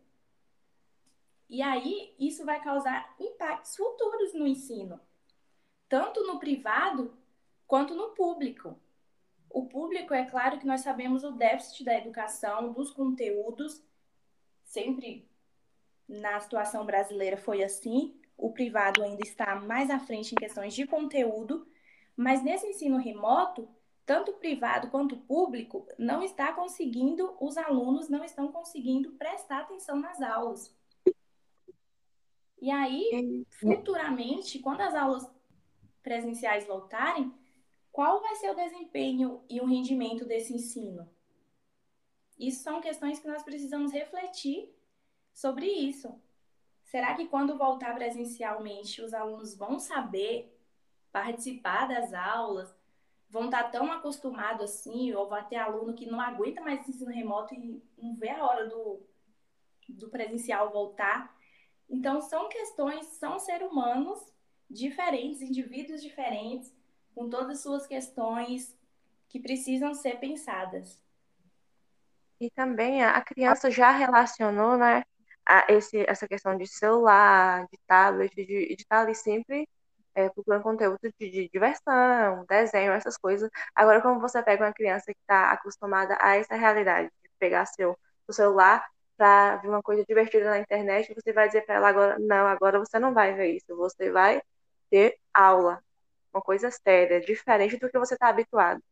E 1.46 1.60
aí 1.60 2.14
isso 2.18 2.42
vai 2.46 2.58
causar 2.62 3.14
impactos 3.20 3.76
futuros 3.76 4.32
no 4.32 4.46
ensino, 4.46 4.98
tanto 5.90 6.26
no 6.26 6.38
privado 6.38 7.14
quanto 7.66 7.94
no 7.94 8.14
público. 8.14 8.80
O 9.50 9.66
público, 9.66 10.14
é 10.14 10.24
claro 10.24 10.58
que 10.58 10.66
nós 10.66 10.80
sabemos 10.80 11.22
o 11.22 11.32
déficit 11.32 11.84
da 11.84 11.98
educação, 11.98 12.72
dos 12.72 12.90
conteúdos, 12.90 13.84
sempre 14.64 15.28
na 16.08 16.40
situação 16.40 16.86
brasileira 16.86 17.36
foi 17.36 17.62
assim, 17.62 18.18
o 18.38 18.52
privado 18.52 19.02
ainda 19.02 19.22
está 19.22 19.56
mais 19.56 19.90
à 19.90 19.98
frente 19.98 20.32
em 20.32 20.36
questões 20.36 20.72
de 20.72 20.86
conteúdo, 20.86 21.66
mas 22.16 22.42
nesse 22.42 22.68
ensino 22.68 22.96
remoto, 22.96 23.68
tanto 24.06 24.30
o 24.30 24.34
privado 24.34 24.88
quanto 24.90 25.16
o 25.16 25.20
público 25.20 25.86
não 25.98 26.22
está 26.22 26.52
conseguindo, 26.52 27.36
os 27.40 27.58
alunos 27.58 28.08
não 28.08 28.24
estão 28.24 28.50
conseguindo 28.50 29.10
prestar 29.12 29.62
atenção 29.62 29.98
nas 30.00 30.22
aulas. 30.22 30.74
E 32.60 32.70
aí, 32.70 33.44
futuramente, 33.60 34.58
quando 34.60 34.80
as 34.80 34.94
aulas 34.94 35.28
presenciais 36.02 36.66
voltarem, 36.66 37.32
qual 37.90 38.20
vai 38.20 38.36
ser 38.36 38.50
o 38.50 38.54
desempenho 38.54 39.42
e 39.48 39.60
o 39.60 39.66
rendimento 39.66 40.24
desse 40.24 40.54
ensino? 40.54 41.08
Isso 42.38 42.62
são 42.62 42.80
questões 42.80 43.18
que 43.18 43.26
nós 43.26 43.42
precisamos 43.42 43.92
refletir 43.92 44.72
sobre 45.34 45.66
isso. 45.66 46.20
Será 46.88 47.14
que 47.14 47.28
quando 47.28 47.58
voltar 47.58 47.94
presencialmente 47.94 49.02
os 49.02 49.12
alunos 49.12 49.54
vão 49.54 49.78
saber 49.78 50.50
participar 51.12 51.86
das 51.86 52.14
aulas? 52.14 52.74
Vão 53.28 53.44
estar 53.44 53.64
tão 53.64 53.92
acostumados 53.92 54.64
assim? 54.64 55.12
Ou 55.12 55.28
vai 55.28 55.46
ter 55.46 55.56
aluno 55.56 55.92
que 55.92 56.06
não 56.06 56.18
aguenta 56.18 56.62
mais 56.62 56.88
ensino 56.88 57.10
remoto 57.10 57.52
e 57.52 57.82
não 57.98 58.14
vê 58.14 58.30
a 58.30 58.42
hora 58.42 58.66
do, 58.66 59.02
do 59.86 60.08
presencial 60.08 60.72
voltar? 60.72 61.36
Então, 61.90 62.22
são 62.22 62.48
questões, 62.48 63.04
são 63.04 63.38
seres 63.38 63.70
humanos 63.70 64.32
diferentes, 64.70 65.42
indivíduos 65.42 66.02
diferentes, 66.02 66.74
com 67.14 67.28
todas 67.28 67.50
as 67.50 67.60
suas 67.60 67.86
questões 67.86 68.74
que 69.28 69.38
precisam 69.38 69.92
ser 69.92 70.18
pensadas. 70.18 70.98
E 72.40 72.48
também 72.48 73.04
a 73.04 73.20
criança 73.20 73.70
já 73.70 73.90
relacionou, 73.90 74.78
né, 74.78 75.04
a 75.48 75.66
esse, 75.70 76.04
essa 76.08 76.28
questão 76.28 76.56
de 76.56 76.66
celular, 76.66 77.66
de 77.72 77.78
tablet, 77.86 78.34
de, 78.34 78.74
estar 78.78 79.00
ali 79.00 79.14
sempre 79.14 79.68
é, 80.14 80.28
procurando 80.30 80.62
conteúdo 80.62 80.98
de, 81.02 81.30
de, 81.30 81.48
diversão, 81.48 82.44
desenho, 82.48 82.92
essas 82.92 83.16
coisas. 83.16 83.50
Agora, 83.74 84.02
como 84.02 84.20
você 84.20 84.42
pega 84.42 84.64
uma 84.66 84.72
criança 84.72 85.06
que 85.12 85.20
está 85.20 85.52
acostumada 85.52 86.18
a 86.20 86.36
essa 86.36 86.54
realidade, 86.56 87.08
de 87.22 87.30
pegar 87.38 87.66
seu, 87.66 87.98
seu 88.26 88.34
celular 88.34 88.84
para 89.16 89.56
ver 89.56 89.68
uma 89.68 89.82
coisa 89.82 90.04
divertida 90.04 90.50
na 90.50 90.58
internet, 90.60 91.14
você 91.14 91.32
vai 91.32 91.48
dizer 91.48 91.62
para 91.66 91.76
ela 91.76 91.88
agora, 91.88 92.18
não, 92.18 92.46
agora 92.46 92.78
você 92.78 92.98
não 92.98 93.14
vai 93.14 93.34
ver 93.34 93.56
isso, 93.56 93.76
você 93.76 94.10
vai 94.12 94.42
ter 94.90 95.18
aula, 95.34 95.82
uma 96.32 96.42
coisa 96.42 96.70
séria, 96.70 97.20
diferente 97.20 97.76
do 97.78 97.90
que 97.90 97.98
você 97.98 98.14
está 98.14 98.28
habituado. 98.28 98.82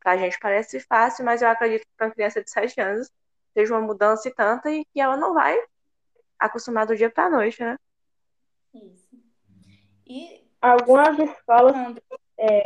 Para 0.00 0.12
a 0.12 0.16
gente 0.16 0.38
parece 0.40 0.80
fácil, 0.80 1.24
mas 1.24 1.42
eu 1.42 1.48
acredito 1.48 1.82
que 1.82 1.92
para 1.96 2.06
uma 2.08 2.14
criança 2.14 2.42
de 2.42 2.50
7 2.50 2.80
anos 2.80 3.10
seja 3.56 3.72
uma 3.72 3.86
mudança 3.86 4.28
e 4.28 4.34
tanta 4.34 4.70
e 4.70 4.84
que 4.84 5.00
ela 5.00 5.16
não 5.16 5.32
vai 5.32 5.56
acostumar 6.38 6.86
do 6.86 6.94
dia 6.94 7.10
para 7.10 7.24
a 7.24 7.30
noite, 7.30 7.62
né? 7.62 7.78
Isso. 8.74 9.08
E 10.06 10.46
algumas 10.60 11.18
escolas 11.18 11.96
é, 12.36 12.62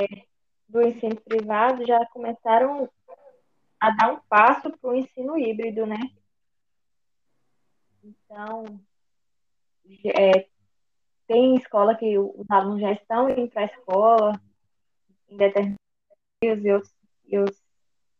do 0.68 0.82
ensino 0.82 1.14
privado 1.20 1.86
já 1.86 2.04
começaram 2.06 2.90
a 3.78 3.90
dar 3.90 4.14
um 4.14 4.20
passo 4.28 4.76
para 4.78 4.90
o 4.90 4.96
ensino 4.96 5.38
híbrido, 5.38 5.86
né? 5.86 6.00
Então, 8.02 8.64
é, 10.06 10.48
tem 11.28 11.54
escola 11.54 11.94
que 11.94 12.18
os 12.18 12.50
alunos 12.50 12.80
já 12.80 12.90
estão 12.90 13.30
indo 13.30 13.48
para 13.48 13.62
a 13.62 13.66
escola 13.66 14.40
em 15.28 15.36
determinados 15.36 15.78
dias 16.42 16.64
e 16.64 16.72
outros, 16.72 16.94
e 17.26 17.38
outros 17.38 17.62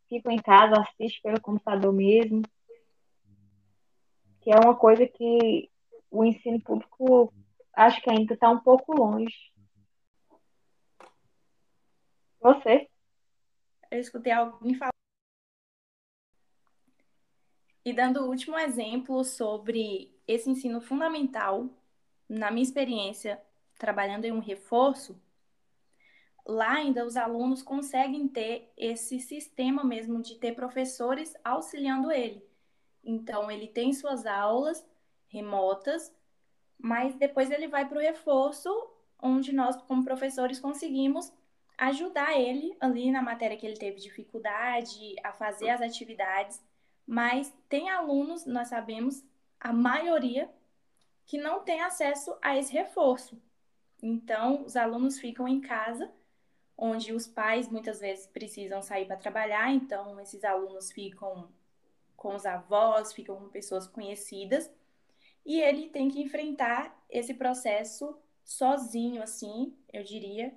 ficam 0.08 0.30
em 0.30 0.40
casa, 0.40 0.80
assistem 0.80 1.20
pelo 1.20 1.40
computador 1.40 1.92
mesmo 1.92 2.42
que 4.41 4.51
é 4.51 4.57
uma 4.57 4.74
coisa 4.74 5.07
que 5.07 5.70
o 6.11 6.24
ensino 6.24 6.61
público 6.61 7.32
acho 7.72 8.01
que 8.03 8.11
ainda 8.11 8.34
está 8.34 8.51
um 8.51 8.61
pouco 8.61 8.93
longe. 8.93 9.53
Você? 12.41 12.88
Eu 13.91 14.01
escutei 14.01 14.32
alguém 14.32 14.74
falar. 14.74 14.91
E 17.84 17.93
dando 17.93 18.20
o 18.20 18.28
último 18.28 18.59
exemplo 18.59 19.24
sobre 19.24 20.14
esse 20.26 20.49
ensino 20.49 20.80
fundamental, 20.80 21.68
na 22.28 22.51
minha 22.51 22.62
experiência 22.62 23.41
trabalhando 23.78 24.26
em 24.26 24.32
um 24.32 24.38
reforço, 24.38 25.20
lá 26.47 26.74
ainda 26.74 27.07
os 27.07 27.16
alunos 27.16 27.62
conseguem 27.62 28.28
ter 28.28 28.72
esse 28.76 29.18
sistema 29.18 29.82
mesmo 29.82 30.20
de 30.22 30.36
ter 30.36 30.55
professores 30.55 31.34
auxiliando 31.43 32.12
ele. 32.12 32.49
Então, 33.03 33.51
ele 33.51 33.66
tem 33.66 33.92
suas 33.92 34.26
aulas 34.26 34.86
remotas, 35.28 36.14
mas 36.78 37.14
depois 37.14 37.51
ele 37.51 37.68
vai 37.68 37.88
para 37.88 37.98
o 37.98 38.01
reforço, 38.01 38.70
onde 39.22 39.53
nós, 39.53 39.76
como 39.82 40.05
professores, 40.05 40.61
conseguimos 40.61 41.32
ajudar 41.78 42.38
ele 42.38 42.76
ali 42.80 43.11
na 43.11 43.22
matéria 43.22 43.57
que 43.57 43.66
ele 43.66 43.76
teve 43.76 44.01
dificuldade, 44.01 45.14
a 45.24 45.32
fazer 45.32 45.70
as 45.70 45.80
atividades. 45.80 46.62
Mas 47.07 47.53
tem 47.68 47.90
alunos, 47.90 48.44
nós 48.44 48.68
sabemos, 48.68 49.24
a 49.59 49.72
maioria, 49.72 50.51
que 51.26 51.38
não 51.38 51.61
tem 51.62 51.80
acesso 51.80 52.36
a 52.42 52.57
esse 52.57 52.72
reforço. 52.72 53.40
Então, 54.03 54.64
os 54.64 54.76
alunos 54.76 55.18
ficam 55.18 55.46
em 55.46 55.61
casa, 55.61 56.11
onde 56.76 57.12
os 57.12 57.26
pais 57.26 57.68
muitas 57.68 58.01
vezes 58.01 58.26
precisam 58.26 58.80
sair 58.80 59.07
para 59.07 59.16
trabalhar, 59.16 59.70
então 59.70 60.18
esses 60.18 60.42
alunos 60.44 60.90
ficam 60.90 61.48
com 62.20 62.34
os 62.34 62.44
avós, 62.44 63.14
ficam 63.14 63.34
com 63.34 63.48
pessoas 63.48 63.86
conhecidas, 63.86 64.70
e 65.44 65.58
ele 65.58 65.88
tem 65.88 66.10
que 66.10 66.20
enfrentar 66.20 66.94
esse 67.08 67.32
processo 67.32 68.14
sozinho, 68.44 69.22
assim, 69.22 69.74
eu 69.90 70.04
diria, 70.04 70.54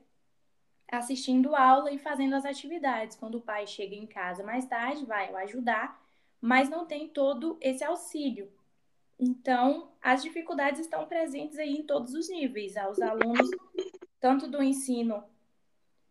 assistindo 0.92 1.56
aula 1.56 1.90
e 1.90 1.98
fazendo 1.98 2.36
as 2.36 2.44
atividades. 2.44 3.16
Quando 3.16 3.36
o 3.36 3.42
pai 3.42 3.66
chega 3.66 3.96
em 3.96 4.06
casa 4.06 4.44
mais 4.44 4.66
tarde, 4.66 5.06
vai 5.06 5.34
ajudar, 5.44 6.06
mas 6.42 6.70
não 6.70 6.86
tem 6.86 7.08
todo 7.08 7.58
esse 7.62 7.82
auxílio. 7.82 8.52
Então, 9.18 9.90
as 10.02 10.22
dificuldades 10.22 10.82
estão 10.82 11.08
presentes 11.08 11.58
aí 11.58 11.78
em 11.78 11.84
todos 11.84 12.14
os 12.14 12.28
níveis, 12.28 12.76
aos 12.76 13.00
alunos, 13.02 13.50
tanto 14.20 14.50
do 14.50 14.62
ensino 14.62 15.24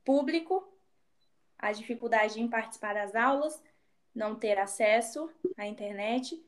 público, 0.03 0.67
a 1.59 1.73
dificuldade 1.73 2.41
em 2.41 2.49
participar 2.49 2.95
das 2.95 3.15
aulas, 3.15 3.63
não 4.15 4.35
ter 4.35 4.59
acesso 4.59 5.31
à 5.57 5.67
internet, 5.67 6.41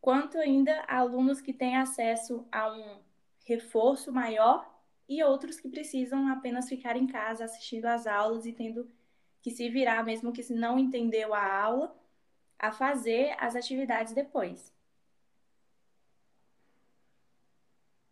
quanto 0.00 0.38
ainda 0.38 0.84
alunos 0.86 1.40
que 1.40 1.52
têm 1.52 1.76
acesso 1.76 2.46
a 2.52 2.72
um 2.72 2.98
reforço 3.44 4.12
maior 4.12 4.68
e 5.08 5.22
outros 5.22 5.58
que 5.58 5.68
precisam 5.68 6.28
apenas 6.28 6.68
ficar 6.68 6.96
em 6.96 7.06
casa 7.06 7.44
assistindo 7.44 7.86
às 7.86 8.06
aulas 8.06 8.44
e 8.44 8.52
tendo 8.52 8.90
que 9.40 9.50
se 9.50 9.68
virar, 9.68 10.04
mesmo 10.04 10.32
que 10.32 10.42
se 10.42 10.54
não 10.54 10.78
entendeu 10.78 11.32
a 11.32 11.62
aula, 11.62 11.96
a 12.58 12.72
fazer 12.72 13.34
as 13.38 13.54
atividades 13.54 14.12
depois. 14.12 14.74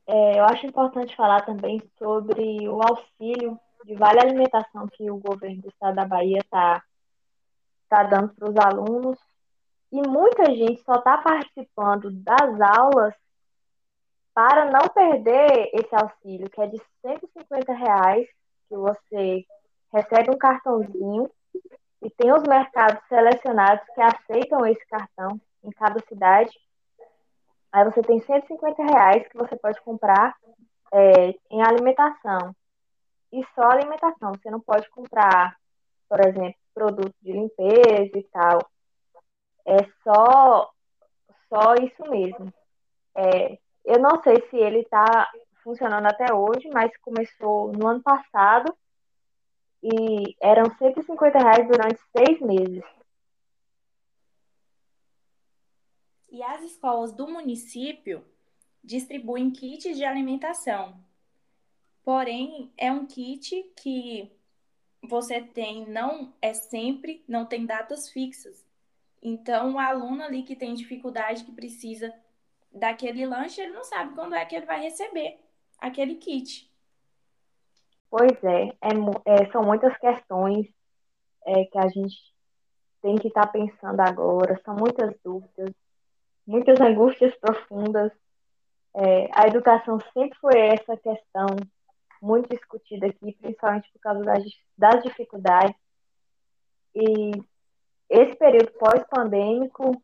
É, 0.06 0.38
eu 0.38 0.44
acho 0.44 0.66
importante 0.66 1.16
falar 1.16 1.44
também 1.46 1.82
sobre 1.98 2.68
o 2.68 2.80
auxílio 2.82 3.58
de 3.84 3.94
vale 3.94 4.20
alimentação 4.20 4.86
que 4.88 5.10
o 5.10 5.16
governo 5.16 5.62
do 5.62 5.68
estado 5.68 5.96
da 5.96 6.04
Bahia 6.04 6.38
está 6.38 6.82
tá 7.94 8.02
dando 8.04 8.34
para 8.34 8.50
os 8.50 8.56
alunos. 8.56 9.18
E 9.92 10.08
muita 10.08 10.46
gente 10.46 10.82
só 10.82 10.94
está 10.94 11.18
participando 11.18 12.10
das 12.10 12.60
aulas 12.60 13.14
para 14.34 14.70
não 14.70 14.88
perder 14.88 15.70
esse 15.72 15.94
auxílio, 15.94 16.50
que 16.50 16.60
é 16.60 16.66
de 16.66 16.82
150 17.02 17.72
reais, 17.72 18.26
que 18.68 18.76
você 18.76 19.44
recebe 19.92 20.30
um 20.30 20.38
cartãozinho 20.38 21.30
e 22.02 22.10
tem 22.10 22.32
os 22.32 22.42
mercados 22.42 23.00
selecionados 23.08 23.86
que 23.94 24.00
aceitam 24.00 24.66
esse 24.66 24.84
cartão 24.86 25.40
em 25.62 25.70
cada 25.70 26.00
cidade. 26.08 26.50
Aí 27.72 27.84
você 27.84 28.02
tem 28.02 28.20
150 28.20 28.82
reais 28.82 29.26
que 29.28 29.36
você 29.36 29.56
pode 29.56 29.80
comprar 29.82 30.34
é, 30.92 31.30
em 31.50 31.62
alimentação. 31.62 32.54
E 33.32 33.44
só 33.54 33.62
alimentação. 33.62 34.32
Você 34.32 34.50
não 34.50 34.60
pode 34.60 34.88
comprar, 34.90 35.56
por 36.08 36.20
exemplo, 36.20 36.54
produtos 36.74 37.14
de 37.22 37.32
limpeza 37.32 38.18
e 38.18 38.22
tal. 38.32 38.58
É 39.66 39.78
só, 40.02 40.70
só 41.48 41.74
isso 41.74 42.10
mesmo. 42.10 42.52
É, 43.16 43.58
eu 43.84 43.98
não 44.00 44.22
sei 44.22 44.36
se 44.48 44.56
ele 44.56 44.80
está 44.80 45.30
funcionando 45.62 46.06
até 46.06 46.32
hoje, 46.34 46.68
mas 46.72 46.94
começou 46.98 47.72
no 47.72 47.86
ano 47.86 48.02
passado 48.02 48.74
e 49.82 50.34
eram 50.40 50.64
150 50.78 51.38
reais 51.38 51.68
durante 51.68 52.00
seis 52.16 52.40
meses. 52.40 52.84
E 56.30 56.42
as 56.42 56.62
escolas 56.62 57.12
do 57.12 57.28
município 57.28 58.24
distribuem 58.82 59.50
kits 59.50 59.96
de 59.96 60.04
alimentação. 60.04 60.98
Porém, 62.02 62.72
é 62.76 62.90
um 62.90 63.06
kit 63.06 63.62
que 63.76 64.30
você 65.08 65.40
tem, 65.40 65.86
não 65.86 66.32
é 66.40 66.52
sempre, 66.54 67.24
não 67.28 67.46
tem 67.46 67.66
datas 67.66 68.10
fixas. 68.10 68.64
Então, 69.22 69.74
o 69.74 69.78
aluno 69.78 70.22
ali 70.22 70.42
que 70.42 70.54
tem 70.54 70.74
dificuldade, 70.74 71.44
que 71.44 71.52
precisa 71.52 72.14
daquele 72.70 73.24
lanche, 73.24 73.60
ele 73.60 73.72
não 73.72 73.84
sabe 73.84 74.14
quando 74.14 74.34
é 74.34 74.44
que 74.44 74.54
ele 74.54 74.66
vai 74.66 74.80
receber 74.82 75.38
aquele 75.78 76.16
kit. 76.16 76.70
Pois 78.10 78.44
é, 78.44 78.68
é, 78.80 78.90
é 79.24 79.50
são 79.50 79.62
muitas 79.62 79.96
questões 79.96 80.66
é, 81.46 81.64
que 81.64 81.78
a 81.78 81.88
gente 81.88 82.16
tem 83.00 83.16
que 83.16 83.28
estar 83.28 83.46
tá 83.46 83.52
pensando 83.52 84.00
agora, 84.00 84.60
são 84.64 84.74
muitas 84.74 85.14
dúvidas, 85.22 85.70
muitas 86.46 86.80
angústias 86.80 87.34
profundas. 87.36 88.12
É, 88.94 89.28
a 89.34 89.46
educação 89.46 89.98
sempre 90.12 90.38
foi 90.38 90.58
essa 90.58 90.96
questão 90.96 91.46
muito 92.24 92.48
discutida 92.48 93.06
aqui, 93.06 93.32
principalmente 93.34 93.90
por 93.92 94.00
causa 94.00 94.22
das, 94.22 94.42
das 94.76 95.02
dificuldades. 95.02 95.76
E 96.94 97.32
esse 98.08 98.34
período 98.36 98.72
pós-pandêmico 98.72 100.02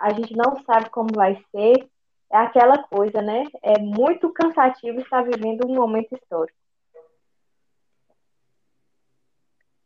a 0.00 0.12
gente 0.12 0.34
não 0.34 0.62
sabe 0.64 0.90
como 0.90 1.08
vai 1.14 1.34
ser, 1.50 1.88
é 2.30 2.36
aquela 2.36 2.82
coisa, 2.82 3.22
né? 3.22 3.44
É 3.62 3.78
muito 3.78 4.32
cansativo 4.32 5.00
estar 5.00 5.22
vivendo 5.22 5.66
um 5.66 5.74
momento 5.74 6.14
histórico. 6.14 6.58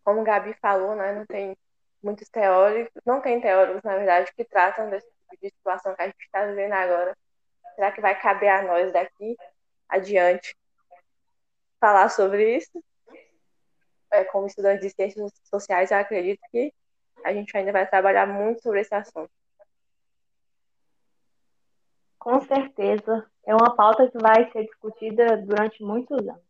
Como 0.02 0.20
o 0.20 0.24
Gabi 0.24 0.54
falou, 0.54 0.96
né? 0.96 1.12
Não 1.12 1.26
tem 1.26 1.56
muitos 2.02 2.28
teóricos, 2.28 3.02
não 3.04 3.20
tem 3.20 3.40
teóricos, 3.40 3.82
na 3.82 3.96
verdade, 3.96 4.32
que 4.34 4.44
tratam 4.44 4.88
desse 4.88 5.06
tipo 5.06 5.42
de 5.42 5.50
situação 5.50 5.94
que 5.94 6.02
a 6.02 6.06
gente 6.06 6.20
está 6.20 6.46
vivendo 6.46 6.72
agora. 6.72 7.16
Será 7.74 7.92
que 7.92 8.00
vai 8.00 8.18
caber 8.20 8.48
a 8.48 8.62
nós 8.62 8.92
daqui 8.92 9.36
adiante 9.88 10.56
falar 11.80 12.08
sobre 12.08 12.56
isso? 12.56 12.82
É, 14.10 14.24
como 14.24 14.46
estudante 14.46 14.80
de 14.80 14.90
ciências 14.90 15.32
sociais, 15.44 15.90
eu 15.90 15.98
acredito 15.98 16.40
que 16.50 16.72
a 17.24 17.32
gente 17.32 17.54
ainda 17.56 17.72
vai 17.72 17.88
trabalhar 17.88 18.26
muito 18.26 18.62
sobre 18.62 18.80
esse 18.80 18.94
assunto. 18.94 19.30
Com 22.18 22.40
certeza. 22.40 23.30
É 23.46 23.54
uma 23.54 23.74
pauta 23.74 24.10
que 24.10 24.18
vai 24.18 24.50
ser 24.50 24.64
discutida 24.64 25.36
durante 25.38 25.82
muitos 25.82 26.18
anos. 26.28 26.47